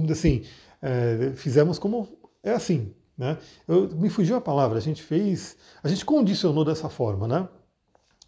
dizer 0.00 0.12
assim, 0.12 0.42
é, 0.82 1.32
fizemos 1.36 1.78
como 1.78 2.08
é 2.42 2.50
assim, 2.50 2.92
né? 3.16 3.38
Eu, 3.66 3.88
me 3.94 4.10
fugiu 4.10 4.34
a 4.34 4.40
palavra, 4.40 4.76
a 4.76 4.80
gente 4.80 5.04
fez, 5.04 5.56
a 5.84 5.88
gente 5.88 6.04
condicionou 6.04 6.64
dessa 6.64 6.88
forma, 6.88 7.28
né? 7.28 7.48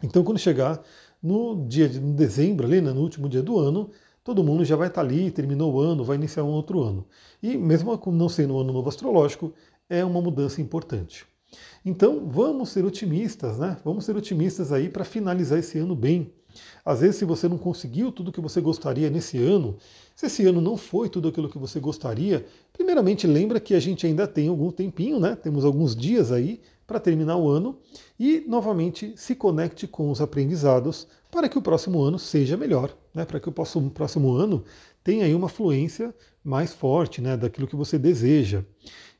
Então, 0.01 0.23
quando 0.23 0.39
chegar 0.39 0.81
no 1.21 1.67
dia 1.67 1.89
de 1.89 1.99
no 1.99 2.13
dezembro, 2.13 2.65
ali, 2.65 2.79
né, 2.79 2.93
no 2.93 3.01
último 3.01 3.27
dia 3.27 3.43
do 3.43 3.59
ano, 3.59 3.89
todo 4.23 4.45
mundo 4.45 4.63
já 4.63 4.77
vai 4.77 4.87
estar 4.87 5.01
ali, 5.01 5.29
terminou 5.29 5.73
o 5.73 5.81
ano, 5.81 6.05
vai 6.05 6.15
iniciar 6.15 6.45
um 6.45 6.51
outro 6.51 6.81
ano. 6.81 7.05
E 7.43 7.57
mesmo 7.57 7.99
não 8.13 8.29
sendo 8.29 8.55
um 8.55 8.59
ano 8.59 8.71
novo 8.71 8.87
astrológico, 8.87 9.53
é 9.89 10.05
uma 10.05 10.21
mudança 10.21 10.61
importante. 10.61 11.25
Então, 11.83 12.29
vamos 12.29 12.69
ser 12.69 12.85
otimistas, 12.85 13.59
né? 13.59 13.75
Vamos 13.83 14.05
ser 14.05 14.15
otimistas 14.15 14.71
aí 14.71 14.87
para 14.87 15.03
finalizar 15.03 15.59
esse 15.59 15.77
ano 15.77 15.97
bem. 15.97 16.33
Às 16.83 17.01
vezes, 17.01 17.17
se 17.17 17.25
você 17.25 17.47
não 17.47 17.57
conseguiu 17.57 18.11
tudo 18.11 18.31
que 18.31 18.41
você 18.41 18.59
gostaria 18.61 19.09
nesse 19.09 19.37
ano, 19.37 19.77
se 20.15 20.25
esse 20.25 20.45
ano 20.45 20.61
não 20.61 20.77
foi 20.77 21.09
tudo 21.09 21.27
aquilo 21.27 21.49
que 21.49 21.57
você 21.57 21.79
gostaria, 21.79 22.45
primeiramente 22.73 23.25
lembra 23.25 23.59
que 23.59 23.73
a 23.73 23.79
gente 23.79 24.05
ainda 24.05 24.27
tem 24.27 24.47
algum 24.47 24.71
tempinho, 24.71 25.19
né? 25.19 25.35
Temos 25.35 25.65
alguns 25.65 25.95
dias 25.95 26.31
aí 26.31 26.61
para 26.85 26.99
terminar 26.99 27.37
o 27.37 27.49
ano 27.49 27.77
e 28.19 28.43
novamente 28.47 29.13
se 29.15 29.33
conecte 29.33 29.87
com 29.87 30.11
os 30.11 30.19
aprendizados 30.19 31.07
para 31.31 31.47
que 31.47 31.57
o 31.57 31.61
próximo 31.61 32.01
ano 32.01 32.19
seja 32.19 32.57
melhor, 32.57 32.95
né? 33.15 33.23
Para 33.23 33.39
que 33.39 33.47
o 33.47 33.51
próximo, 33.51 33.89
próximo 33.89 34.33
ano 34.33 34.63
tenha 35.03 35.25
aí 35.25 35.33
uma 35.33 35.47
fluência 35.47 36.13
mais 36.43 36.73
forte, 36.73 37.21
né? 37.21 37.37
Daquilo 37.37 37.67
que 37.67 37.75
você 37.75 37.97
deseja. 37.97 38.65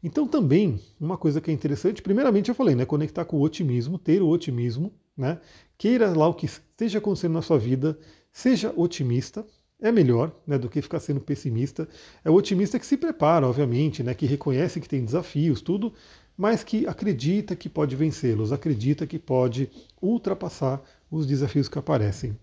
Então 0.03 0.27
também 0.27 0.79
uma 1.00 1.17
coisa 1.17 1.39
que 1.39 1.50
é 1.50 1.53
interessante, 1.53 2.01
primeiramente 2.01 2.50
eu 2.50 2.55
falei, 2.55 2.75
né? 2.75 2.85
Conectar 2.85 3.23
com 3.23 3.38
o 3.38 3.41
otimismo, 3.41 3.97
ter 3.97 4.21
o 4.21 4.27
otimismo, 4.27 4.91
né? 5.22 5.40
Queira 5.78 6.10
lá 6.10 6.28
o 6.28 6.34
que 6.34 6.48
esteja 6.48 6.98
acontecendo 6.98 7.34
na 7.34 7.42
sua 7.42 7.58
vida, 7.58 7.98
seja 8.32 8.74
otimista, 8.75 9.46
é 9.80 9.92
melhor 9.92 10.32
né, 10.46 10.58
do 10.58 10.70
que 10.70 10.82
ficar 10.82 11.00
sendo 11.00 11.22
pessimista. 11.22 11.88
É 12.24 12.30
o 12.30 12.34
otimista 12.34 12.78
que 12.78 12.86
se 12.86 12.98
prepara, 12.98 13.48
obviamente, 13.48 14.04
né, 14.04 14.13
que 14.13 14.25
reconhece 14.25 14.80
que 14.80 14.90
tem 14.90 15.04
desafios, 15.04 15.62
tudo, 15.62 15.94
mas 16.38 16.63
que 16.63 16.86
acredita 16.88 17.56
que 17.56 17.70
pode 17.70 17.96
vencê-los, 17.96 18.51
acredita 18.51 19.08
que 19.08 19.18
pode 19.18 19.70
ultrapassar 20.01 20.82
os 21.10 21.25
desafios 21.25 21.68
que 21.68 21.80
aparecem. 21.80 22.38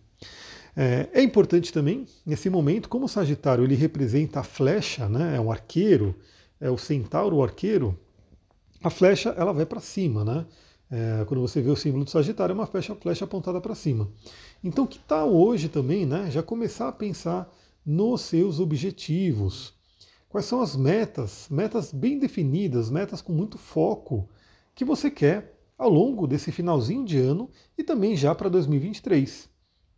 É, 0.77 1.09
é, 1.13 1.23
importante 1.23 1.73
também, 1.73 2.07
nesse 2.25 2.49
momento, 2.49 2.89
como 2.89 3.07
o 3.07 3.09
Sagitário 3.09 3.65
ele 3.65 3.75
representa 3.75 4.41
a 4.41 4.45
flecha, 4.45 5.09
né, 5.09 5.37
é 5.37 5.41
um 5.41 5.51
arqueiro, 5.51 6.15
é 6.61 6.71
o 6.71 6.79
centauro 6.79 7.43
arqueiro, 7.43 7.99
a 8.83 8.91
flecha 8.91 9.31
ela 9.31 9.53
vai 9.53 9.67
para 9.67 9.81
cima, 9.81 10.25
né? 10.25 10.47
É, 10.91 11.25
quando 11.27 11.41
você 11.41 11.61
vê 11.61 11.71
o 11.71 11.77
símbolo 11.77 12.05
do 12.05 12.11
Sagitário, 12.11 12.53
é 12.53 12.55
uma 12.55 12.67
flecha, 12.67 12.95
flecha 12.95 13.25
apontada 13.25 13.61
para 13.61 13.75
cima. 13.75 14.11
Então, 14.65 14.87
que 14.87 14.99
tal 14.99 15.35
hoje 15.35 15.69
também, 15.69 16.07
né, 16.07 16.31
já 16.31 16.43
começar 16.43 16.89
a 16.89 16.93
pensar 16.93 17.53
nos 17.85 18.23
seus 18.23 18.59
objetivos? 18.59 19.75
Quais 20.29 20.47
são 20.47 20.61
as 20.61 20.77
metas, 20.77 21.49
metas 21.51 21.93
bem 21.93 22.19
definidas, 22.19 22.91
metas 22.91 23.21
com 23.21 23.33
muito 23.33 23.59
foco 23.59 24.29
que 24.75 24.85
você 24.85 25.11
quer 25.11 25.59
ao 25.79 25.89
longo 25.89 26.27
desse 26.27 26.51
finalzinho 26.51 27.05
de 27.05 27.19
ano 27.19 27.49
e 27.77 27.85
também 27.85 28.17
já 28.17 28.35
para 28.35 28.49
2023. 28.49 29.49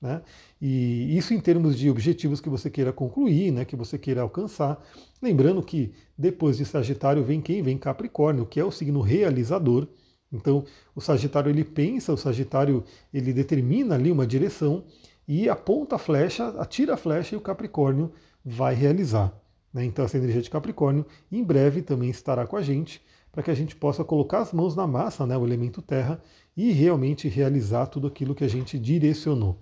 Né? 0.00 0.22
E 0.60 1.16
isso 1.16 1.34
em 1.34 1.40
termos 1.40 1.76
de 1.78 1.90
objetivos 1.90 2.40
que 2.40 2.48
você 2.48 2.70
queira 2.70 2.92
concluir, 2.92 3.50
né, 3.50 3.64
que 3.64 3.76
você 3.76 3.98
queira 3.98 4.22
alcançar. 4.22 4.82
Lembrando 5.20 5.62
que 5.62 5.92
depois 6.16 6.58
de 6.58 6.64
Sagitário 6.64 7.24
vem 7.24 7.40
quem? 7.40 7.62
Vem 7.62 7.76
Capricórnio, 7.76 8.46
que 8.46 8.60
é 8.60 8.64
o 8.64 8.70
signo 8.70 9.00
realizador. 9.00 9.88
Então, 10.32 10.64
o 10.94 11.00
Sagitário 11.00 11.50
ele 11.50 11.64
pensa, 11.64 12.12
o 12.12 12.16
Sagitário 12.16 12.84
ele 13.12 13.32
determina 13.32 13.94
ali 13.94 14.12
uma 14.12 14.26
direção 14.26 14.84
e 15.26 15.48
aponta 15.48 15.96
a 15.96 15.98
flecha, 15.98 16.48
atira 16.60 16.94
a 16.94 16.96
flecha 16.96 17.34
e 17.34 17.38
o 17.38 17.40
Capricórnio 17.40 18.12
vai 18.44 18.74
realizar. 18.74 19.32
Né? 19.72 19.84
Então, 19.84 20.04
essa 20.04 20.16
energia 20.16 20.42
de 20.42 20.50
Capricórnio 20.50 21.04
em 21.30 21.42
breve 21.42 21.82
também 21.82 22.10
estará 22.10 22.46
com 22.46 22.56
a 22.56 22.62
gente 22.62 23.02
para 23.32 23.42
que 23.42 23.50
a 23.50 23.54
gente 23.54 23.76
possa 23.76 24.04
colocar 24.04 24.40
as 24.40 24.52
mãos 24.52 24.74
na 24.74 24.86
massa, 24.86 25.26
né, 25.26 25.36
o 25.36 25.46
elemento 25.46 25.80
terra, 25.80 26.20
e 26.56 26.72
realmente 26.72 27.28
realizar 27.28 27.86
tudo 27.86 28.08
aquilo 28.08 28.34
que 28.34 28.44
a 28.44 28.48
gente 28.48 28.78
direcionou. 28.78 29.56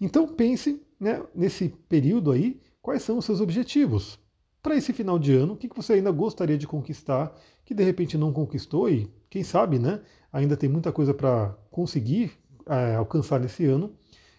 Então 0.00 0.26
pense 0.26 0.82
né, 0.98 1.22
nesse 1.34 1.68
período 1.68 2.32
aí 2.32 2.60
quais 2.80 3.02
são 3.02 3.18
os 3.18 3.24
seus 3.24 3.40
objetivos. 3.40 4.18
Para 4.64 4.76
esse 4.76 4.94
final 4.94 5.18
de 5.18 5.30
ano, 5.34 5.52
o 5.52 5.56
que 5.58 5.68
você 5.68 5.92
ainda 5.92 6.10
gostaria 6.10 6.56
de 6.56 6.66
conquistar, 6.66 7.38
que 7.66 7.74
de 7.74 7.84
repente 7.84 8.16
não 8.16 8.32
conquistou 8.32 8.88
e 8.88 9.12
quem 9.28 9.44
sabe, 9.44 9.78
né? 9.78 10.00
Ainda 10.32 10.56
tem 10.56 10.70
muita 10.70 10.90
coisa 10.90 11.12
para 11.12 11.54
conseguir 11.70 12.32
é, 12.64 12.94
alcançar 12.94 13.38
nesse 13.38 13.66
ano. 13.66 13.94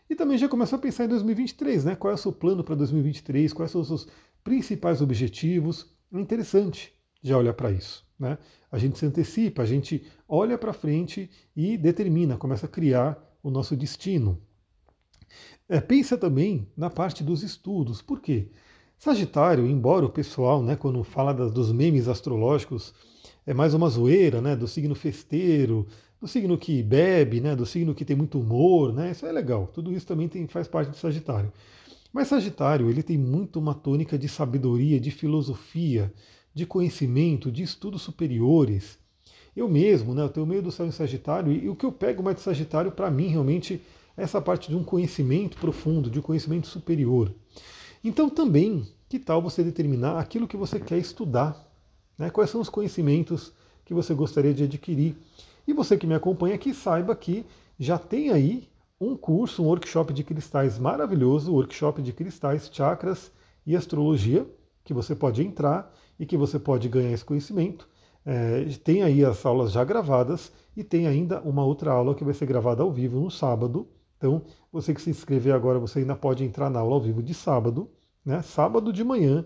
E 0.09 0.15
também 0.15 0.35
já 0.35 0.49
começou 0.49 0.79
a 0.79 0.81
pensar 0.81 1.05
em 1.05 1.09
2023, 1.09 1.85
né? 1.85 1.95
Qual 1.95 2.09
é 2.09 2.15
o 2.15 2.17
seu 2.17 2.33
plano 2.33 2.63
para 2.63 2.73
2023? 2.73 3.53
Quais 3.53 3.69
são 3.69 3.81
os 3.81 3.87
seus 3.87 4.07
principais 4.43 4.99
objetivos? 4.99 5.95
É 6.11 6.19
interessante 6.19 6.91
já 7.21 7.37
olhar 7.37 7.53
para 7.53 7.69
isso, 7.69 8.03
né? 8.17 8.39
A 8.71 8.79
gente 8.79 8.97
se 8.97 9.05
antecipa, 9.05 9.61
a 9.61 9.65
gente 9.67 10.07
olha 10.27 10.57
para 10.57 10.73
frente 10.73 11.29
e 11.55 11.77
determina, 11.77 12.35
começa 12.35 12.65
a 12.65 12.69
criar 12.69 13.15
o 13.43 13.51
nosso 13.51 13.77
destino. 13.77 14.41
É, 15.69 15.79
pensa 15.79 16.17
também 16.17 16.67
na 16.75 16.89
parte 16.89 17.23
dos 17.23 17.43
estudos. 17.43 18.01
Por 18.01 18.19
quê? 18.19 18.49
Sagitário, 18.97 19.67
embora 19.67 20.05
o 20.05 20.09
pessoal, 20.09 20.63
né, 20.63 20.75
quando 20.75 21.03
fala 21.03 21.33
das, 21.33 21.51
dos 21.51 21.71
memes 21.71 22.07
astrológicos, 22.07 22.93
é 23.45 23.53
mais 23.53 23.73
uma 23.73 23.87
zoeira, 23.89 24.41
né? 24.41 24.55
Do 24.55 24.67
signo 24.67 24.95
festeiro, 24.95 25.85
do 26.19 26.27
signo 26.27 26.57
que 26.57 26.81
bebe, 26.81 27.39
né? 27.39 27.55
Do 27.55 27.65
signo 27.65 27.93
que 27.93 28.03
tem 28.03 28.15
muito 28.15 28.39
humor, 28.39 28.91
né? 28.91 29.11
Isso 29.11 29.25
é 29.25 29.31
legal. 29.31 29.67
Tudo 29.67 29.91
isso 29.93 30.07
também 30.07 30.27
tem, 30.27 30.47
faz 30.47 30.67
parte 30.67 30.89
do 30.89 30.97
Sagitário. 30.97 31.51
Mas 32.11 32.29
Sagitário, 32.29 32.89
ele 32.89 33.03
tem 33.03 33.17
muito 33.17 33.59
uma 33.59 33.75
tônica 33.75 34.17
de 34.17 34.27
sabedoria, 34.27 34.99
de 34.99 35.11
filosofia, 35.11 36.11
de 36.53 36.65
conhecimento, 36.65 37.51
de 37.51 37.61
estudos 37.61 38.01
superiores. 38.01 38.97
Eu 39.55 39.69
mesmo, 39.69 40.15
né? 40.15 40.23
Eu 40.23 40.29
tenho 40.29 40.45
meio 40.45 40.63
do 40.63 40.71
céu 40.71 40.87
em 40.87 40.91
Sagitário 40.91 41.51
e, 41.51 41.65
e 41.65 41.69
o 41.69 41.75
que 41.75 41.85
eu 41.85 41.91
pego 41.91 42.23
mais 42.23 42.37
de 42.37 42.41
Sagitário, 42.41 42.91
para 42.91 43.11
mim, 43.11 43.27
realmente, 43.27 43.79
é 44.17 44.23
essa 44.23 44.41
parte 44.41 44.69
de 44.69 44.75
um 44.75 44.83
conhecimento 44.83 45.57
profundo, 45.57 46.09
de 46.09 46.17
um 46.17 46.21
conhecimento 46.23 46.67
superior. 46.67 47.31
Então, 48.07 48.29
também, 48.29 48.87
que 49.09 49.17
tal 49.17 49.41
você 49.41 49.63
determinar 49.63 50.19
aquilo 50.19 50.47
que 50.47 50.55
você 50.55 50.79
quer 50.79 50.99
estudar? 50.99 51.67
Né? 52.15 52.29
Quais 52.29 52.51
são 52.51 52.61
os 52.61 52.69
conhecimentos 52.69 53.51
que 53.83 53.95
você 53.95 54.13
gostaria 54.13 54.53
de 54.53 54.63
adquirir? 54.63 55.17
E 55.67 55.73
você 55.73 55.97
que 55.97 56.05
me 56.05 56.13
acompanha 56.13 56.53
aqui, 56.53 56.71
saiba 56.71 57.15
que 57.15 57.43
já 57.79 57.97
tem 57.97 58.29
aí 58.29 58.69
um 59.01 59.17
curso, 59.17 59.63
um 59.63 59.65
workshop 59.65 60.13
de 60.13 60.23
cristais 60.23 60.77
maravilhoso, 60.77 61.51
workshop 61.51 61.99
de 62.03 62.13
cristais, 62.13 62.69
chakras 62.71 63.31
e 63.65 63.75
astrologia, 63.75 64.47
que 64.83 64.93
você 64.93 65.15
pode 65.15 65.41
entrar 65.41 65.91
e 66.19 66.27
que 66.27 66.37
você 66.37 66.59
pode 66.59 66.87
ganhar 66.87 67.11
esse 67.11 67.25
conhecimento. 67.25 67.89
É, 68.23 68.65
tem 68.83 69.01
aí 69.01 69.25
as 69.25 69.43
aulas 69.43 69.71
já 69.71 69.83
gravadas 69.83 70.51
e 70.77 70.83
tem 70.83 71.07
ainda 71.07 71.41
uma 71.41 71.65
outra 71.65 71.91
aula 71.91 72.13
que 72.13 72.23
vai 72.23 72.35
ser 72.35 72.45
gravada 72.45 72.83
ao 72.83 72.91
vivo 72.91 73.19
no 73.19 73.31
sábado. 73.31 73.87
Então, 74.15 74.43
você 74.71 74.93
que 74.93 75.01
se 75.01 75.09
inscrever 75.09 75.55
agora, 75.55 75.79
você 75.79 75.99
ainda 75.99 76.15
pode 76.15 76.43
entrar 76.43 76.69
na 76.69 76.81
aula 76.81 76.93
ao 76.93 77.01
vivo 77.01 77.23
de 77.23 77.33
sábado, 77.33 77.89
né? 78.25 78.41
Sábado 78.41 78.91
de 78.91 79.03
manhã, 79.03 79.45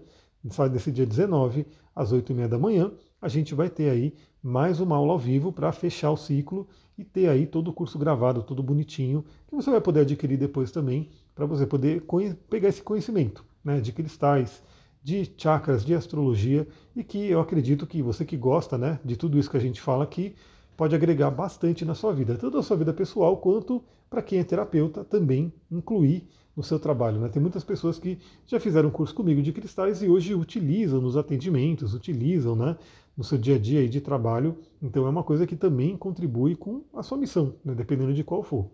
sai 0.49 0.69
desse 0.69 0.91
dia 0.91 1.05
19, 1.05 1.67
às 1.95 2.13
8h30 2.13 2.47
da 2.47 2.57
manhã, 2.57 2.91
a 3.21 3.27
gente 3.27 3.53
vai 3.53 3.69
ter 3.69 3.89
aí 3.89 4.13
mais 4.41 4.79
uma 4.79 4.95
aula 4.95 5.13
ao 5.13 5.19
vivo 5.19 5.51
para 5.51 5.71
fechar 5.71 6.11
o 6.11 6.17
ciclo 6.17 6.67
e 6.97 7.03
ter 7.03 7.27
aí 7.27 7.45
todo 7.45 7.69
o 7.69 7.73
curso 7.73 7.99
gravado, 7.99 8.41
tudo 8.43 8.63
bonitinho, 8.63 9.25
que 9.47 9.55
você 9.55 9.69
vai 9.69 9.81
poder 9.81 10.01
adquirir 10.01 10.37
depois 10.37 10.71
também, 10.71 11.09
para 11.35 11.45
você 11.45 11.65
poder 11.65 12.05
pegar 12.49 12.69
esse 12.69 12.81
conhecimento 12.81 13.43
né, 13.63 13.81
de 13.81 13.91
cristais, 13.91 14.63
de 15.03 15.29
chakras, 15.37 15.83
de 15.83 15.93
astrologia, 15.93 16.67
e 16.95 17.03
que 17.03 17.17
eu 17.29 17.39
acredito 17.39 17.87
que 17.87 18.01
você 18.01 18.25
que 18.25 18.37
gosta 18.37 18.77
né, 18.77 18.99
de 19.03 19.15
tudo 19.17 19.37
isso 19.37 19.49
que 19.49 19.57
a 19.57 19.61
gente 19.61 19.81
fala 19.81 20.03
aqui, 20.03 20.35
pode 20.75 20.95
agregar 20.95 21.31
bastante 21.31 21.83
na 21.83 21.95
sua 21.95 22.13
vida, 22.13 22.35
tanto 22.35 22.55
na 22.57 22.63
sua 22.63 22.77
vida 22.77 22.93
pessoal 22.93 23.37
quanto 23.37 23.83
para 24.09 24.21
quem 24.21 24.39
é 24.39 24.43
terapeuta 24.43 25.03
também 25.03 25.53
incluir 25.71 26.27
no 26.55 26.63
seu 26.63 26.79
trabalho. 26.79 27.19
Né? 27.19 27.29
Tem 27.29 27.41
muitas 27.41 27.63
pessoas 27.63 27.99
que 27.99 28.19
já 28.45 28.59
fizeram 28.59 28.89
curso 28.89 29.13
comigo 29.13 29.41
de 29.41 29.53
cristais 29.53 30.01
e 30.01 30.09
hoje 30.09 30.33
utilizam 30.33 30.99
nos 30.99 31.15
atendimentos, 31.15 31.93
utilizam 31.93 32.55
né, 32.55 32.77
no 33.15 33.23
seu 33.23 33.37
dia 33.37 33.55
a 33.55 33.59
dia 33.59 33.87
de 33.87 34.01
trabalho. 34.01 34.57
Então 34.81 35.05
é 35.05 35.09
uma 35.09 35.23
coisa 35.23 35.47
que 35.47 35.55
também 35.55 35.95
contribui 35.95 36.55
com 36.55 36.83
a 36.93 37.03
sua 37.03 37.17
missão, 37.17 37.55
né, 37.63 37.73
dependendo 37.73 38.13
de 38.13 38.23
qual 38.23 38.43
for. 38.43 38.69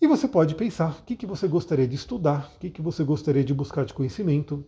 E 0.00 0.06
você 0.06 0.26
pode 0.26 0.54
pensar 0.54 0.98
o 0.98 1.04
que, 1.04 1.14
que 1.14 1.26
você 1.26 1.46
gostaria 1.46 1.86
de 1.86 1.94
estudar, 1.94 2.50
o 2.56 2.58
que, 2.58 2.70
que 2.70 2.80
você 2.80 3.04
gostaria 3.04 3.44
de 3.44 3.52
buscar 3.52 3.84
de 3.84 3.92
conhecimento, 3.92 4.64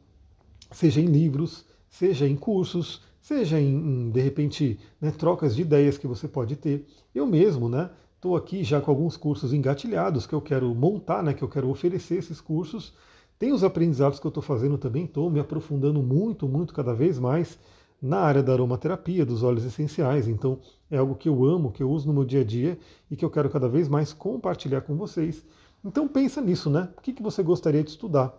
seja 0.71 1.00
em 1.00 1.07
livros, 1.07 1.64
seja 1.88 2.28
em 2.28 2.37
cursos, 2.37 3.00
seja 3.23 3.59
em, 3.59 3.75
em 3.75 4.11
de 4.11 4.21
repente, 4.21 4.78
né, 5.00 5.11
trocas 5.11 5.57
de 5.57 5.62
ideias 5.62 5.97
que 5.97 6.07
você 6.07 6.28
pode 6.28 6.57
ter. 6.57 6.87
Eu 7.14 7.26
mesmo, 7.26 7.69
né? 7.69 7.88
Estou 8.23 8.37
aqui 8.37 8.62
já 8.62 8.81
com 8.81 8.88
alguns 8.88 9.17
cursos 9.17 9.52
engatilhados 9.52 10.29
que 10.29 10.33
eu 10.33 10.41
quero 10.41 10.73
montar, 10.76 11.25
né, 11.25 11.35
que 11.35 11.43
eu 11.43 11.49
quero 11.49 11.69
oferecer 11.69 12.19
esses 12.19 12.41
cursos. 12.41 12.95
Tem 13.37 13.52
os 13.52 13.64
aprendizados 13.64 14.21
que 14.21 14.25
eu 14.25 14.29
estou 14.29 14.41
fazendo 14.41 14.79
também, 14.79 15.07
estou 15.07 15.29
me 15.29 15.41
aprofundando 15.41 16.00
muito, 16.00 16.47
muito 16.47 16.73
cada 16.73 16.95
vez 16.95 17.19
mais 17.19 17.59
na 18.00 18.21
área 18.21 18.41
da 18.41 18.52
aromaterapia, 18.52 19.26
dos 19.26 19.43
óleos 19.43 19.64
essenciais. 19.64 20.29
Então 20.29 20.61
é 20.88 20.99
algo 20.99 21.17
que 21.17 21.29
eu 21.29 21.45
amo, 21.45 21.73
que 21.73 21.83
eu 21.83 21.91
uso 21.91 22.07
no 22.07 22.14
meu 22.14 22.25
dia 22.25 22.43
a 22.43 22.45
dia 22.45 22.79
e 23.11 23.17
que 23.17 23.25
eu 23.25 23.31
quero 23.31 23.50
cada 23.50 23.69
vez 23.69 23.88
mais 23.88 24.12
compartilhar 24.12 24.83
com 24.83 24.95
vocês. 24.95 25.45
Então 25.85 26.07
pensa 26.07 26.41
nisso, 26.41 26.71
né? 26.71 26.91
O 26.97 27.00
que, 27.00 27.12
que 27.12 27.25
você 27.25 27.43
gostaria 27.43 27.83
de 27.83 27.91
estudar? 27.91 28.33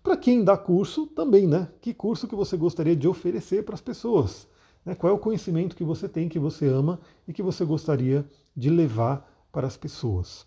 Para 0.00 0.16
quem 0.16 0.44
dá 0.44 0.56
curso, 0.56 1.08
também, 1.08 1.48
né? 1.48 1.66
Que 1.80 1.92
curso 1.92 2.28
que 2.28 2.36
você 2.36 2.56
gostaria 2.56 2.94
de 2.94 3.08
oferecer 3.08 3.64
para 3.64 3.74
as 3.74 3.80
pessoas? 3.80 4.46
Né? 4.84 4.94
Qual 4.94 5.12
é 5.12 5.16
o 5.16 5.18
conhecimento 5.18 5.74
que 5.74 5.82
você 5.82 6.08
tem, 6.08 6.28
que 6.28 6.38
você 6.38 6.68
ama 6.68 7.00
e 7.26 7.32
que 7.32 7.42
você 7.42 7.64
gostaria 7.64 8.24
de 8.56 8.70
levar 8.70 9.28
para 9.52 9.66
as 9.66 9.76
pessoas? 9.76 10.46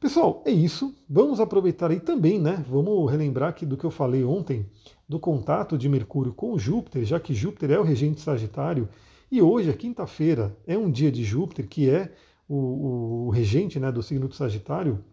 Pessoal, 0.00 0.42
é 0.46 0.50
isso. 0.50 0.94
Vamos 1.08 1.40
aproveitar 1.40 1.90
aí 1.90 2.00
também, 2.00 2.38
né? 2.40 2.64
Vamos 2.68 3.10
relembrar 3.10 3.50
aqui 3.50 3.66
do 3.66 3.76
que 3.76 3.84
eu 3.84 3.90
falei 3.90 4.24
ontem, 4.24 4.66
do 5.06 5.18
contato 5.18 5.76
de 5.76 5.88
Mercúrio 5.88 6.32
com 6.32 6.58
Júpiter, 6.58 7.04
já 7.04 7.20
que 7.20 7.34
Júpiter 7.34 7.70
é 7.72 7.78
o 7.78 7.82
regente 7.82 8.20
Sagitário, 8.20 8.88
e 9.30 9.40
hoje, 9.40 9.72
quinta-feira, 9.74 10.56
é 10.66 10.76
um 10.76 10.90
dia 10.90 11.12
de 11.12 11.22
Júpiter, 11.22 11.68
que 11.68 11.88
é 11.88 12.12
o, 12.48 13.26
o 13.26 13.30
regente 13.30 13.78
né, 13.78 13.92
do 13.92 14.02
signo 14.02 14.26
do 14.26 14.34
Sagitário. 14.34 15.04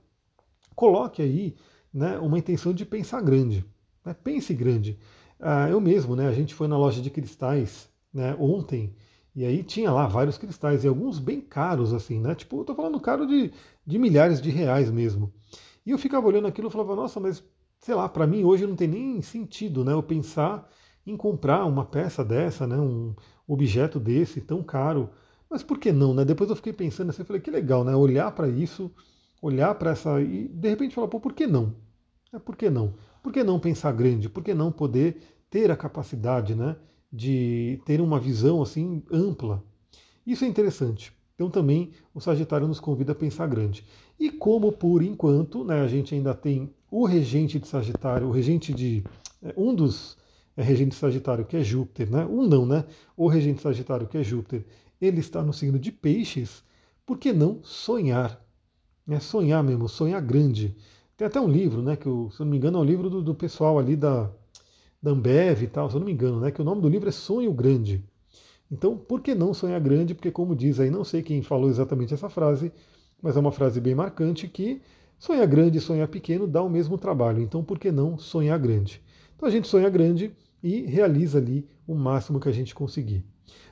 Coloque 0.76 1.22
aí 1.22 1.56
né, 1.94 2.18
uma 2.18 2.40
intenção 2.40 2.74
de 2.74 2.84
pensar 2.84 3.22
grande. 3.22 3.64
Né? 4.04 4.16
Pense 4.24 4.54
grande. 4.56 4.98
Ah, 5.40 5.70
eu 5.70 5.80
mesmo, 5.80 6.16
né, 6.16 6.28
a 6.28 6.34
gente 6.34 6.56
foi 6.56 6.68
na 6.68 6.78
loja 6.78 7.00
de 7.00 7.12
cristais 7.12 7.88
né, 8.12 8.36
ontem, 8.40 8.96
e 9.38 9.46
aí 9.46 9.62
tinha 9.62 9.92
lá 9.92 10.08
vários 10.08 10.36
cristais, 10.36 10.84
e 10.84 10.88
alguns 10.88 11.20
bem 11.20 11.40
caros, 11.40 11.94
assim, 11.94 12.20
né? 12.20 12.34
Tipo, 12.34 12.62
eu 12.62 12.66
tô 12.66 12.74
falando 12.74 13.00
caro 13.00 13.28
de, 13.28 13.54
de 13.86 14.00
milhares 14.00 14.42
de 14.42 14.50
reais 14.50 14.90
mesmo. 14.90 15.32
E 15.86 15.92
eu 15.92 15.98
ficava 16.00 16.26
olhando 16.26 16.48
aquilo 16.48 16.70
e 16.70 16.72
falava, 16.72 16.96
nossa, 16.96 17.20
mas 17.20 17.44
sei 17.80 17.94
lá, 17.94 18.10
para 18.10 18.26
mim 18.26 18.44
hoje 18.44 18.66
não 18.66 18.76
tem 18.76 18.88
nem 18.88 19.22
sentido, 19.22 19.86
né? 19.86 19.94
Eu 19.94 20.02
pensar 20.02 20.68
em 21.06 21.16
comprar 21.16 21.66
uma 21.66 21.86
peça 21.86 22.26
dessa, 22.26 22.66
né? 22.66 22.78
Um 22.78 23.16
objeto 23.48 24.00
desse 24.00 24.42
tão 24.42 24.64
caro. 24.64 25.08
Mas 25.48 25.62
por 25.62 25.78
que 25.78 25.92
não, 25.92 26.16
né? 26.16 26.26
Depois 26.26 26.50
eu 26.50 26.56
fiquei 26.56 26.74
pensando 26.74 27.12
assim, 27.12 27.22
eu 27.22 27.26
falei, 27.28 27.40
que 27.40 27.52
legal, 27.52 27.84
né? 27.84 27.96
Olhar 27.96 28.32
para 28.32 28.50
isso, 28.50 28.92
olhar 29.40 29.76
para 29.76 29.92
essa. 29.92 30.20
E 30.20 30.48
de 30.48 30.68
repente 30.68 30.96
falar, 30.96 31.10
pô, 31.10 31.20
por 31.20 31.34
que 31.34 31.46
não? 31.46 31.76
É, 32.34 32.40
por 32.40 32.56
que 32.56 32.72
não? 32.72 32.96
Por 33.22 33.32
que 33.32 33.44
não 33.44 33.60
pensar 33.60 33.92
grande? 33.92 34.30
Por 34.30 34.44
que 34.44 34.56
não 34.56 34.72
poder 34.72 35.22
ter 35.48 35.70
a 35.70 35.78
capacidade, 35.78 36.56
né? 36.56 36.76
De 37.12 37.80
ter 37.86 38.02
uma 38.02 38.20
visão 38.20 38.62
assim 38.62 39.04
ampla. 39.12 39.64
Isso 40.26 40.44
é 40.44 40.48
interessante. 40.48 41.14
Então 41.36 41.50
também 41.50 41.92
o 42.14 42.20
Sagitário 42.20 42.68
nos 42.68 42.80
convida 42.80 43.12
a 43.12 43.16
pensar 43.16 43.48
grande. 43.48 43.86
E 44.20 44.32
como 44.32 44.72
por 44.72 45.04
enquanto 45.04 45.64
né, 45.64 45.82
a 45.82 45.88
gente 45.88 46.16
ainda 46.16 46.34
tem 46.34 46.74
o 46.90 47.06
regente 47.06 47.60
de 47.60 47.68
Sagitário, 47.68 48.28
o 48.28 48.32
regente 48.32 48.74
de. 48.74 49.04
É, 49.44 49.54
um 49.56 49.74
dos 49.74 50.18
é, 50.56 50.64
regentes 50.64 50.98
de 50.98 51.02
Sagitário, 51.02 51.46
que 51.46 51.56
é 51.56 51.64
Júpiter, 51.64 52.10
né? 52.10 52.26
Um 52.26 52.48
não, 52.48 52.66
né? 52.66 52.86
O 53.16 53.28
regente 53.28 53.58
de 53.58 53.62
Sagitário, 53.62 54.08
que 54.08 54.18
é 54.18 54.24
Júpiter, 54.24 54.66
ele 55.00 55.20
está 55.20 55.44
no 55.44 55.54
signo 55.54 55.78
de 55.78 55.92
Peixes, 55.92 56.64
por 57.06 57.20
que 57.20 57.32
não 57.32 57.60
sonhar? 57.64 58.44
É 59.08 59.20
sonhar 59.20 59.64
mesmo, 59.64 59.88
sonhar 59.88 60.22
grande. 60.22 60.76
Tem 61.16 61.28
até 61.28 61.40
um 61.40 61.48
livro, 61.48 61.82
né? 61.82 61.96
Que 61.96 62.08
eu, 62.08 62.30
se 62.32 62.40
não 62.40 62.48
me 62.48 62.58
engano, 62.58 62.80
é 62.80 62.82
um 62.82 62.84
livro 62.84 63.10
do, 63.10 63.22
do 63.22 63.36
pessoal 63.36 63.78
ali 63.78 63.96
da, 63.96 64.30
da 65.08 65.14
Ambev 65.14 65.64
e 65.64 65.68
tal, 65.68 65.90
se 65.90 65.96
eu 65.96 66.00
não 66.00 66.06
me 66.06 66.12
engano, 66.12 66.42
né? 66.42 66.52
Que 66.52 66.62
o 66.62 66.66
nome 66.66 66.82
do 66.82 66.90
livro 66.90 67.08
é 67.08 67.12
Sonho 67.12 67.54
Grande. 67.54 68.04
Então, 68.70 68.98
por 68.98 69.22
que 69.22 69.34
não 69.34 69.54
sonhar 69.54 69.80
grande? 69.80 70.14
Porque, 70.14 70.30
como 70.30 70.54
diz 70.54 70.82
aí, 70.82 70.90
não 70.90 71.06
sei 71.06 71.24
quem 71.24 71.42
falou 71.42 71.70
exatamente 71.70 72.14
essa 72.14 72.28
frase, 72.28 72.74
mas 73.22 73.38
é 73.38 73.40
uma 73.40 73.52
frase 73.52 73.80
bem 73.80 73.96
marcante 73.96 74.50
que 74.50 74.82
sonhar 75.18 75.48
grande 75.48 75.78
e 75.78 75.82
sonhar 75.82 76.10
pequeno 76.10 76.46
dá 76.46 76.62
o 76.62 76.70
mesmo 76.70 76.98
trabalho. 76.98 77.42
Então, 77.42 77.64
por 77.64 77.80
que 77.80 77.90
não 77.90 78.18
sonhar 78.18 78.60
grande? 78.60 79.02
Então, 79.36 79.48
a 79.48 79.52
gente 79.52 79.70
sonha 79.70 79.90
grande 79.90 80.34
e 80.62 80.82
realiza 80.82 81.38
ali 81.38 81.66
o 81.88 81.96
máximo 81.96 82.40
que 82.40 82.50
a 82.50 82.52
gente 82.52 82.76
conseguir. 82.76 83.24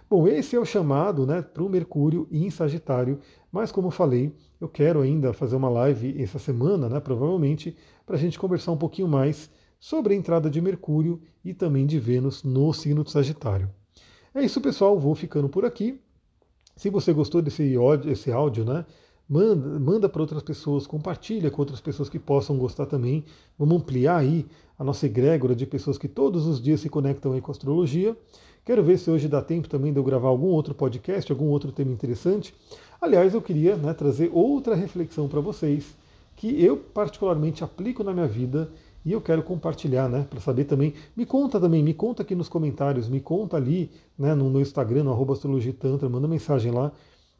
Bom, 0.09 0.27
esse 0.29 0.55
é 0.55 0.59
o 0.59 0.63
chamado 0.63 1.25
né, 1.25 1.41
para 1.41 1.63
o 1.63 1.69
Mercúrio 1.69 2.27
em 2.31 2.49
Sagitário, 2.49 3.19
mas 3.51 3.71
como 3.71 3.87
eu 3.87 3.91
falei, 3.91 4.33
eu 4.61 4.69
quero 4.69 5.01
ainda 5.01 5.33
fazer 5.33 5.57
uma 5.57 5.67
live 5.67 6.15
essa 6.21 6.39
semana, 6.39 6.87
né, 6.87 6.99
provavelmente, 7.01 7.75
para 8.05 8.15
a 8.15 8.19
gente 8.19 8.39
conversar 8.39 8.71
um 8.71 8.77
pouquinho 8.77 9.07
mais 9.07 9.49
sobre 9.85 10.15
a 10.15 10.17
entrada 10.17 10.49
de 10.49 10.59
Mercúrio 10.59 11.21
e 11.43 11.53
também 11.53 11.85
de 11.85 11.99
Vênus 11.99 12.41
no 12.41 12.73
signo 12.73 13.03
de 13.03 13.11
Sagitário. 13.11 13.69
É 14.33 14.43
isso, 14.43 14.59
pessoal. 14.59 14.99
Vou 14.99 15.13
ficando 15.13 15.47
por 15.47 15.63
aqui. 15.63 16.01
Se 16.75 16.89
você 16.89 17.13
gostou 17.13 17.39
desse 17.39 17.75
áudio, 17.75 18.11
esse 18.11 18.31
áudio 18.31 18.65
né, 18.65 18.83
manda, 19.29 19.79
manda 19.79 20.09
para 20.09 20.23
outras 20.23 20.41
pessoas, 20.41 20.87
compartilha 20.87 21.51
com 21.51 21.61
outras 21.61 21.79
pessoas 21.79 22.09
que 22.09 22.17
possam 22.17 22.57
gostar 22.57 22.87
também. 22.87 23.25
Vamos 23.59 23.77
ampliar 23.77 24.17
aí 24.17 24.47
a 24.79 24.83
nossa 24.83 25.05
egrégora 25.05 25.55
de 25.55 25.67
pessoas 25.67 25.99
que 25.99 26.07
todos 26.07 26.47
os 26.47 26.59
dias 26.59 26.79
se 26.79 26.89
conectam 26.89 27.33
aí 27.33 27.39
com 27.39 27.51
a 27.51 27.53
astrologia. 27.53 28.17
Quero 28.65 28.83
ver 28.83 28.97
se 28.97 29.11
hoje 29.11 29.27
dá 29.27 29.39
tempo 29.39 29.69
também 29.69 29.93
de 29.93 29.99
eu 29.99 30.03
gravar 30.03 30.29
algum 30.29 30.47
outro 30.47 30.73
podcast, 30.73 31.31
algum 31.31 31.49
outro 31.49 31.71
tema 31.71 31.91
interessante. 31.91 32.55
Aliás, 32.99 33.35
eu 33.35 33.41
queria 33.41 33.75
né, 33.75 33.93
trazer 33.93 34.31
outra 34.33 34.73
reflexão 34.73 35.27
para 35.27 35.41
vocês 35.41 35.95
que 36.35 36.61
eu 36.63 36.75
particularmente 36.75 37.63
aplico 37.63 38.03
na 38.03 38.13
minha 38.13 38.27
vida 38.27 38.69
e 39.05 39.11
eu 39.11 39.21
quero 39.21 39.43
compartilhar, 39.43 40.09
né, 40.09 40.25
para 40.27 40.39
saber 40.39 40.65
também. 40.65 40.95
Me 41.15 41.25
conta 41.25 41.59
também, 41.59 41.83
me 41.83 41.93
conta 41.93 42.23
aqui 42.23 42.33
nos 42.33 42.49
comentários, 42.49 43.07
me 43.07 43.21
conta 43.21 43.55
ali, 43.55 43.91
né, 44.17 44.33
no 44.33 44.49
meu 44.49 44.61
Instagram, 44.61 45.03
no 45.03 45.11
arroba 45.11 45.33
astrologitantra, 45.33 46.09
manda 46.09 46.27
mensagem 46.27 46.71
lá. 46.71 46.91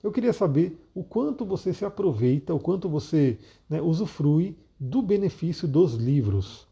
Eu 0.03 0.11
queria 0.11 0.31
saber 0.31 0.79
o 0.93 1.03
quanto 1.03 1.43
você 1.43 1.73
se 1.73 1.83
aproveita, 1.83 2.53
o 2.53 2.59
quanto 2.59 2.87
você 2.87 3.39
né, 3.67 3.81
usufrui 3.81 4.55
do 4.79 5.01
benefício 5.01 5.67
dos 5.67 5.95
livros. 5.95 6.67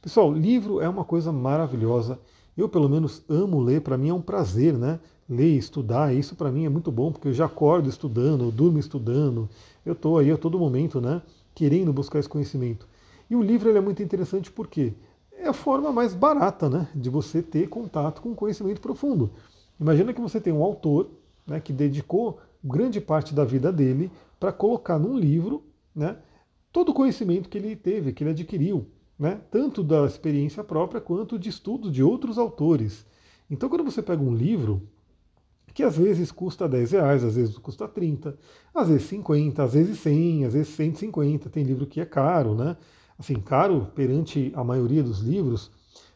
Pessoal, 0.00 0.32
livro 0.32 0.80
é 0.80 0.88
uma 0.88 1.04
coisa 1.04 1.32
maravilhosa. 1.32 2.20
Eu, 2.56 2.68
pelo 2.68 2.88
menos, 2.88 3.24
amo 3.28 3.60
ler, 3.60 3.80
para 3.80 3.98
mim 3.98 4.10
é 4.10 4.14
um 4.14 4.20
prazer, 4.20 4.74
né? 4.78 5.00
Ler, 5.28 5.56
estudar, 5.56 6.14
isso 6.14 6.36
para 6.36 6.52
mim 6.52 6.64
é 6.64 6.68
muito 6.68 6.92
bom, 6.92 7.10
porque 7.10 7.28
eu 7.28 7.32
já 7.32 7.46
acordo 7.46 7.88
estudando, 7.88 8.44
eu 8.44 8.50
durmo 8.52 8.78
estudando, 8.78 9.48
eu 9.86 9.94
estou 9.94 10.18
aí 10.18 10.30
a 10.30 10.36
todo 10.36 10.58
momento, 10.58 11.00
né? 11.00 11.22
Querendo 11.54 11.92
buscar 11.92 12.18
esse 12.18 12.28
conhecimento. 12.28 12.86
E 13.32 13.34
o 13.34 13.40
livro 13.40 13.74
é 13.74 13.80
muito 13.80 14.02
interessante 14.02 14.52
porque 14.52 14.92
é 15.32 15.48
a 15.48 15.54
forma 15.54 15.90
mais 15.90 16.12
barata 16.12 16.68
né, 16.68 16.86
de 16.94 17.08
você 17.08 17.40
ter 17.40 17.66
contato 17.66 18.20
com 18.20 18.34
conhecimento 18.34 18.78
profundo. 18.78 19.30
Imagina 19.80 20.12
que 20.12 20.20
você 20.20 20.38
tem 20.38 20.52
um 20.52 20.62
autor 20.62 21.08
né, 21.46 21.58
que 21.58 21.72
dedicou 21.72 22.38
grande 22.62 23.00
parte 23.00 23.32
da 23.32 23.42
vida 23.42 23.72
dele 23.72 24.10
para 24.38 24.52
colocar 24.52 24.98
num 24.98 25.18
livro 25.18 25.64
né, 25.94 26.18
todo 26.70 26.90
o 26.90 26.94
conhecimento 26.94 27.48
que 27.48 27.56
ele 27.56 27.74
teve, 27.74 28.12
que 28.12 28.22
ele 28.22 28.32
adquiriu, 28.32 28.86
né, 29.18 29.40
tanto 29.50 29.82
da 29.82 30.04
experiência 30.04 30.62
própria 30.62 31.00
quanto 31.00 31.38
de 31.38 31.48
estudo 31.48 31.90
de 31.90 32.02
outros 32.02 32.36
autores. 32.36 33.06
Então, 33.50 33.66
quando 33.66 33.84
você 33.84 34.02
pega 34.02 34.22
um 34.22 34.34
livro, 34.34 34.86
que 35.72 35.82
às 35.82 35.96
vezes 35.96 36.30
custa 36.30 36.68
10 36.68 36.90
reais, 36.90 37.24
às 37.24 37.36
vezes 37.36 37.56
custa 37.56 37.88
30, 37.88 38.36
às 38.74 38.88
vezes 38.88 39.06
50, 39.08 39.62
às 39.62 39.72
vezes 39.72 39.98
100, 40.00 40.44
às 40.44 40.52
vezes 40.52 40.68
150, 40.74 41.48
tem 41.48 41.64
livro 41.64 41.86
que 41.86 41.98
é 41.98 42.04
caro, 42.04 42.54
né? 42.54 42.76
Assim, 43.22 43.36
caro 43.36 43.86
perante 43.94 44.52
a 44.54 44.64
maioria 44.64 45.02
dos 45.02 45.20
livros, 45.20 45.70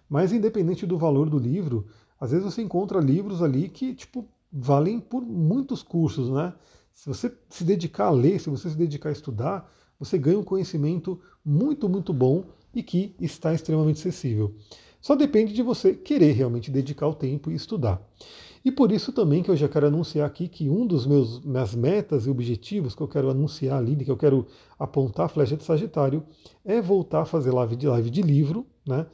mas 0.09 0.33
independente 0.33 0.85
do 0.85 0.99
valor 0.99 1.31
do 1.31 1.38
livro, 1.38 1.87
às 2.21 2.33
vezes 2.33 2.45
você 2.45 2.62
encontra 2.62 3.01
livros 3.01 3.42
ali 3.42 3.69
que, 3.69 3.95
tipo, 3.95 4.29
valem 4.53 4.99
por 4.99 5.23
muitos 5.23 5.83
cursos, 5.83 6.29
né? 6.31 6.53
Se 6.92 7.09
você 7.09 7.33
se 7.49 7.62
dedicar 7.62 8.07
a 8.07 8.11
ler, 8.11 8.40
se 8.40 8.51
você 8.51 8.69
se 8.69 8.77
dedicar 8.77 9.11
a 9.11 9.12
estudar, 9.12 9.71
você 9.99 10.19
ganha 10.19 10.38
um 10.38 10.45
conhecimento 10.45 11.21
muito, 11.45 11.88
muito 11.88 12.12
bom 12.12 12.45
e 12.75 12.83
que 12.83 13.14
está 13.21 13.55
extremamente 13.55 14.01
acessível. 14.01 14.55
Só 15.01 15.14
depende 15.14 15.53
de 15.53 15.62
você 15.62 15.95
querer 15.95 16.33
realmente 16.33 16.71
dedicar 16.71 17.07
o 17.07 17.14
tempo 17.14 17.51
e 17.51 17.55
estudar. 17.55 18.03
E 18.66 18.72
por 18.72 18.90
isso 18.90 19.12
também 19.12 19.44
que 19.44 19.48
eu 19.48 19.55
já 19.55 19.68
quero 19.68 19.87
anunciar 19.87 20.26
aqui 20.26 20.48
que 20.48 20.68
um 20.68 20.85
dos 20.85 21.07
meus 21.07 21.38
minhas 21.44 21.72
metas 21.72 22.26
e 22.26 22.31
objetivos 22.31 22.96
que 22.96 23.00
eu 23.00 23.07
quero 23.07 23.31
anunciar 23.31 23.79
ali, 23.79 23.94
que 24.05 24.11
eu 24.11 24.16
quero 24.16 24.44
apontar 24.76 25.26
a 25.26 25.29
flecha 25.29 25.57
de 25.57 25.62
Sagitário, 25.62 26.24
é 26.64 26.83
voltar 26.83 27.20
a 27.20 27.24
fazer 27.24 27.52
live 27.52 27.76
de 27.76 27.87
live 27.87 28.11
de 28.11 28.22
livro, 28.22 28.66
né? 28.85 29.07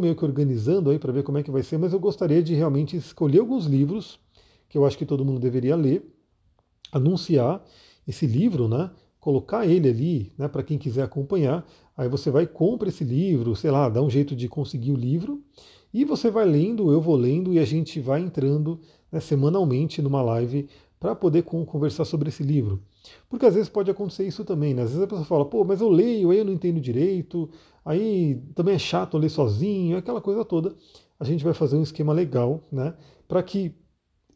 Meio 0.00 0.16
que 0.16 0.24
organizando 0.24 0.90
aí 0.90 0.98
para 0.98 1.12
ver 1.12 1.22
como 1.22 1.38
é 1.38 1.44
que 1.44 1.52
vai 1.52 1.62
ser, 1.62 1.78
mas 1.78 1.92
eu 1.92 2.00
gostaria 2.00 2.42
de 2.42 2.52
realmente 2.52 2.96
escolher 2.96 3.38
alguns 3.38 3.66
livros 3.66 4.18
que 4.68 4.76
eu 4.76 4.84
acho 4.84 4.98
que 4.98 5.06
todo 5.06 5.24
mundo 5.24 5.38
deveria 5.38 5.76
ler, 5.76 6.04
anunciar 6.90 7.64
esse 8.08 8.26
livro, 8.26 8.66
né? 8.66 8.90
Colocar 9.20 9.64
ele 9.68 9.88
ali, 9.88 10.32
né? 10.36 10.48
Para 10.48 10.64
quem 10.64 10.78
quiser 10.78 11.04
acompanhar. 11.04 11.64
Aí 11.96 12.08
você 12.08 12.28
vai 12.28 12.44
compra 12.44 12.88
esse 12.88 13.04
livro, 13.04 13.54
sei 13.54 13.70
lá, 13.70 13.88
dá 13.88 14.02
um 14.02 14.10
jeito 14.10 14.34
de 14.34 14.48
conseguir 14.48 14.90
o 14.90 14.96
livro 14.96 15.44
e 15.96 16.04
você 16.04 16.30
vai 16.30 16.44
lendo, 16.44 16.92
eu 16.92 17.00
vou 17.00 17.16
lendo 17.16 17.54
e 17.54 17.58
a 17.58 17.64
gente 17.64 18.00
vai 18.00 18.20
entrando 18.20 18.78
né, 19.10 19.20
semanalmente 19.20 20.02
numa 20.02 20.22
live 20.22 20.68
para 20.98 21.14
poder 21.14 21.42
conversar 21.42 22.04
sobre 22.04 22.28
esse 22.28 22.42
livro. 22.42 22.82
Porque 23.28 23.46
às 23.46 23.54
vezes 23.54 23.68
pode 23.68 23.90
acontecer 23.90 24.26
isso 24.26 24.44
também, 24.44 24.74
né? 24.74 24.82
Às 24.82 24.90
vezes 24.90 25.04
a 25.04 25.06
pessoa 25.06 25.24
fala, 25.24 25.44
pô, 25.44 25.64
mas 25.64 25.80
eu 25.80 25.88
leio, 25.88 26.30
aí 26.30 26.38
eu 26.38 26.44
não 26.44 26.52
entendo 26.52 26.80
direito, 26.80 27.48
aí 27.84 28.42
também 28.54 28.74
é 28.74 28.78
chato 28.78 29.18
ler 29.18 29.28
sozinho, 29.28 29.96
aquela 29.96 30.20
coisa 30.20 30.44
toda. 30.44 30.74
A 31.20 31.24
gente 31.24 31.44
vai 31.44 31.54
fazer 31.54 31.76
um 31.76 31.82
esquema 31.82 32.12
legal, 32.12 32.62
né? 32.72 32.94
Para 33.28 33.42
que 33.42 33.74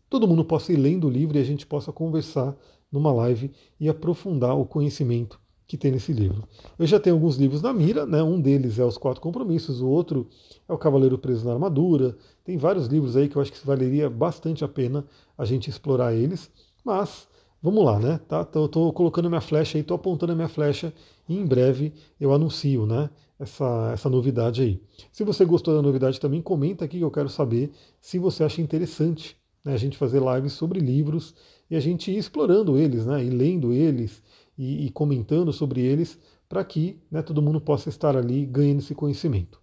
todo 0.09 0.29
mundo 0.29 0.45
possa 0.45 0.73
ir 0.73 0.77
lendo 0.77 1.07
o 1.07 1.11
livro 1.11 1.37
e 1.37 1.41
a 1.41 1.45
gente 1.45 1.67
possa 1.67 1.93
conversar 1.93 2.57
numa 2.93 3.13
live 3.13 3.51
e 3.79 3.89
aprofundar 3.89 4.57
o 4.57 4.67
conhecimento 4.67 5.41
que 5.71 5.77
tem 5.77 5.93
nesse 5.93 6.13
livro. 6.13 6.43
Eu 6.77 6.85
já 6.85 6.99
tenho 6.99 7.15
alguns 7.15 7.37
livros 7.37 7.63
na 7.63 7.73
mira, 7.73 8.05
né? 8.05 8.21
um 8.21 8.41
deles 8.41 8.77
é 8.81 8.85
Os 8.85 8.99
Quatro 8.99 9.21
Compromissos, 9.21 9.81
o 9.81 9.87
outro 9.87 10.27
é 10.69 10.73
O 10.73 10.77
Cavaleiro 10.77 11.17
Preso 11.17 11.47
na 11.47 11.53
Armadura. 11.53 12.17
Tem 12.45 12.57
vários 12.57 12.89
livros 12.89 13.17
aí 13.17 13.29
que 13.29 13.37
eu 13.37 13.43
acho 13.43 13.53
que 13.53 13.65
valeria 13.65 14.11
bastante 14.11 14.65
a 14.65 14.69
pena 14.69 15.05
a 15.39 15.45
gente 15.45 15.71
explorar 15.71 16.13
eles, 16.13 16.51
mas 16.85 17.29
vamos 17.63 17.85
lá, 17.85 18.01
né? 18.01 18.19
Tá? 18.27 18.45
Eu 18.53 18.67
estou 18.67 18.93
colocando 18.93 19.29
minha 19.29 19.41
flecha 19.41 19.79
aí, 19.79 19.83
estou 19.83 19.95
apontando 19.95 20.33
a 20.33 20.35
minha 20.35 20.49
flecha 20.49 20.93
e 21.29 21.39
em 21.39 21.47
breve 21.47 21.93
eu 22.21 22.33
anuncio, 22.35 22.85
né? 22.85 23.09
Essa, 23.39 23.93
essa 23.95 24.11
novidade 24.11 24.63
aí. 24.63 24.83
Se 25.13 25.23
você 25.23 25.45
gostou 25.45 25.73
da 25.73 25.81
novidade 25.81 26.19
também, 26.19 26.43
comenta 26.43 26.85
aqui 26.85 26.99
que 26.99 27.05
eu 27.05 27.13
quero 27.13 27.29
saber 27.29 27.71
se 28.01 28.19
você 28.19 28.43
acha 28.43 28.61
interessante 28.61 29.37
né, 29.65 29.73
a 29.73 29.77
gente 29.77 29.97
fazer 29.97 30.21
lives 30.21 30.53
sobre 30.53 30.81
livros 30.81 31.33
e 31.71 31.77
a 31.77 31.81
gente 31.81 32.11
ir 32.11 32.19
explorando 32.19 32.77
eles, 32.77 33.07
né? 33.07 33.25
E 33.25 33.31
lendo 33.31 33.73
eles 33.73 34.21
e, 34.61 34.87
e 34.87 34.91
comentando 34.91 35.51
sobre 35.55 35.81
eles 35.81 36.19
para 36.47 36.63
que 36.63 37.01
né, 37.11 37.23
todo 37.23 37.41
mundo 37.41 37.61
possa 37.61 37.89
estar 37.89 38.15
ali 38.15 38.45
ganhando 38.45 38.81
esse 38.81 38.95
conhecimento. 38.95 39.59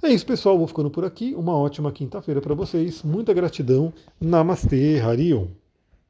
É 0.00 0.08
isso, 0.08 0.24
pessoal. 0.24 0.56
Vou 0.56 0.68
ficando 0.68 0.88
por 0.88 1.04
aqui. 1.04 1.34
Uma 1.34 1.56
ótima 1.56 1.90
quinta-feira 1.90 2.40
para 2.40 2.54
vocês. 2.54 3.02
Muita 3.02 3.34
gratidão. 3.34 3.92
Namastê, 4.20 5.00
Harion. 5.00 5.48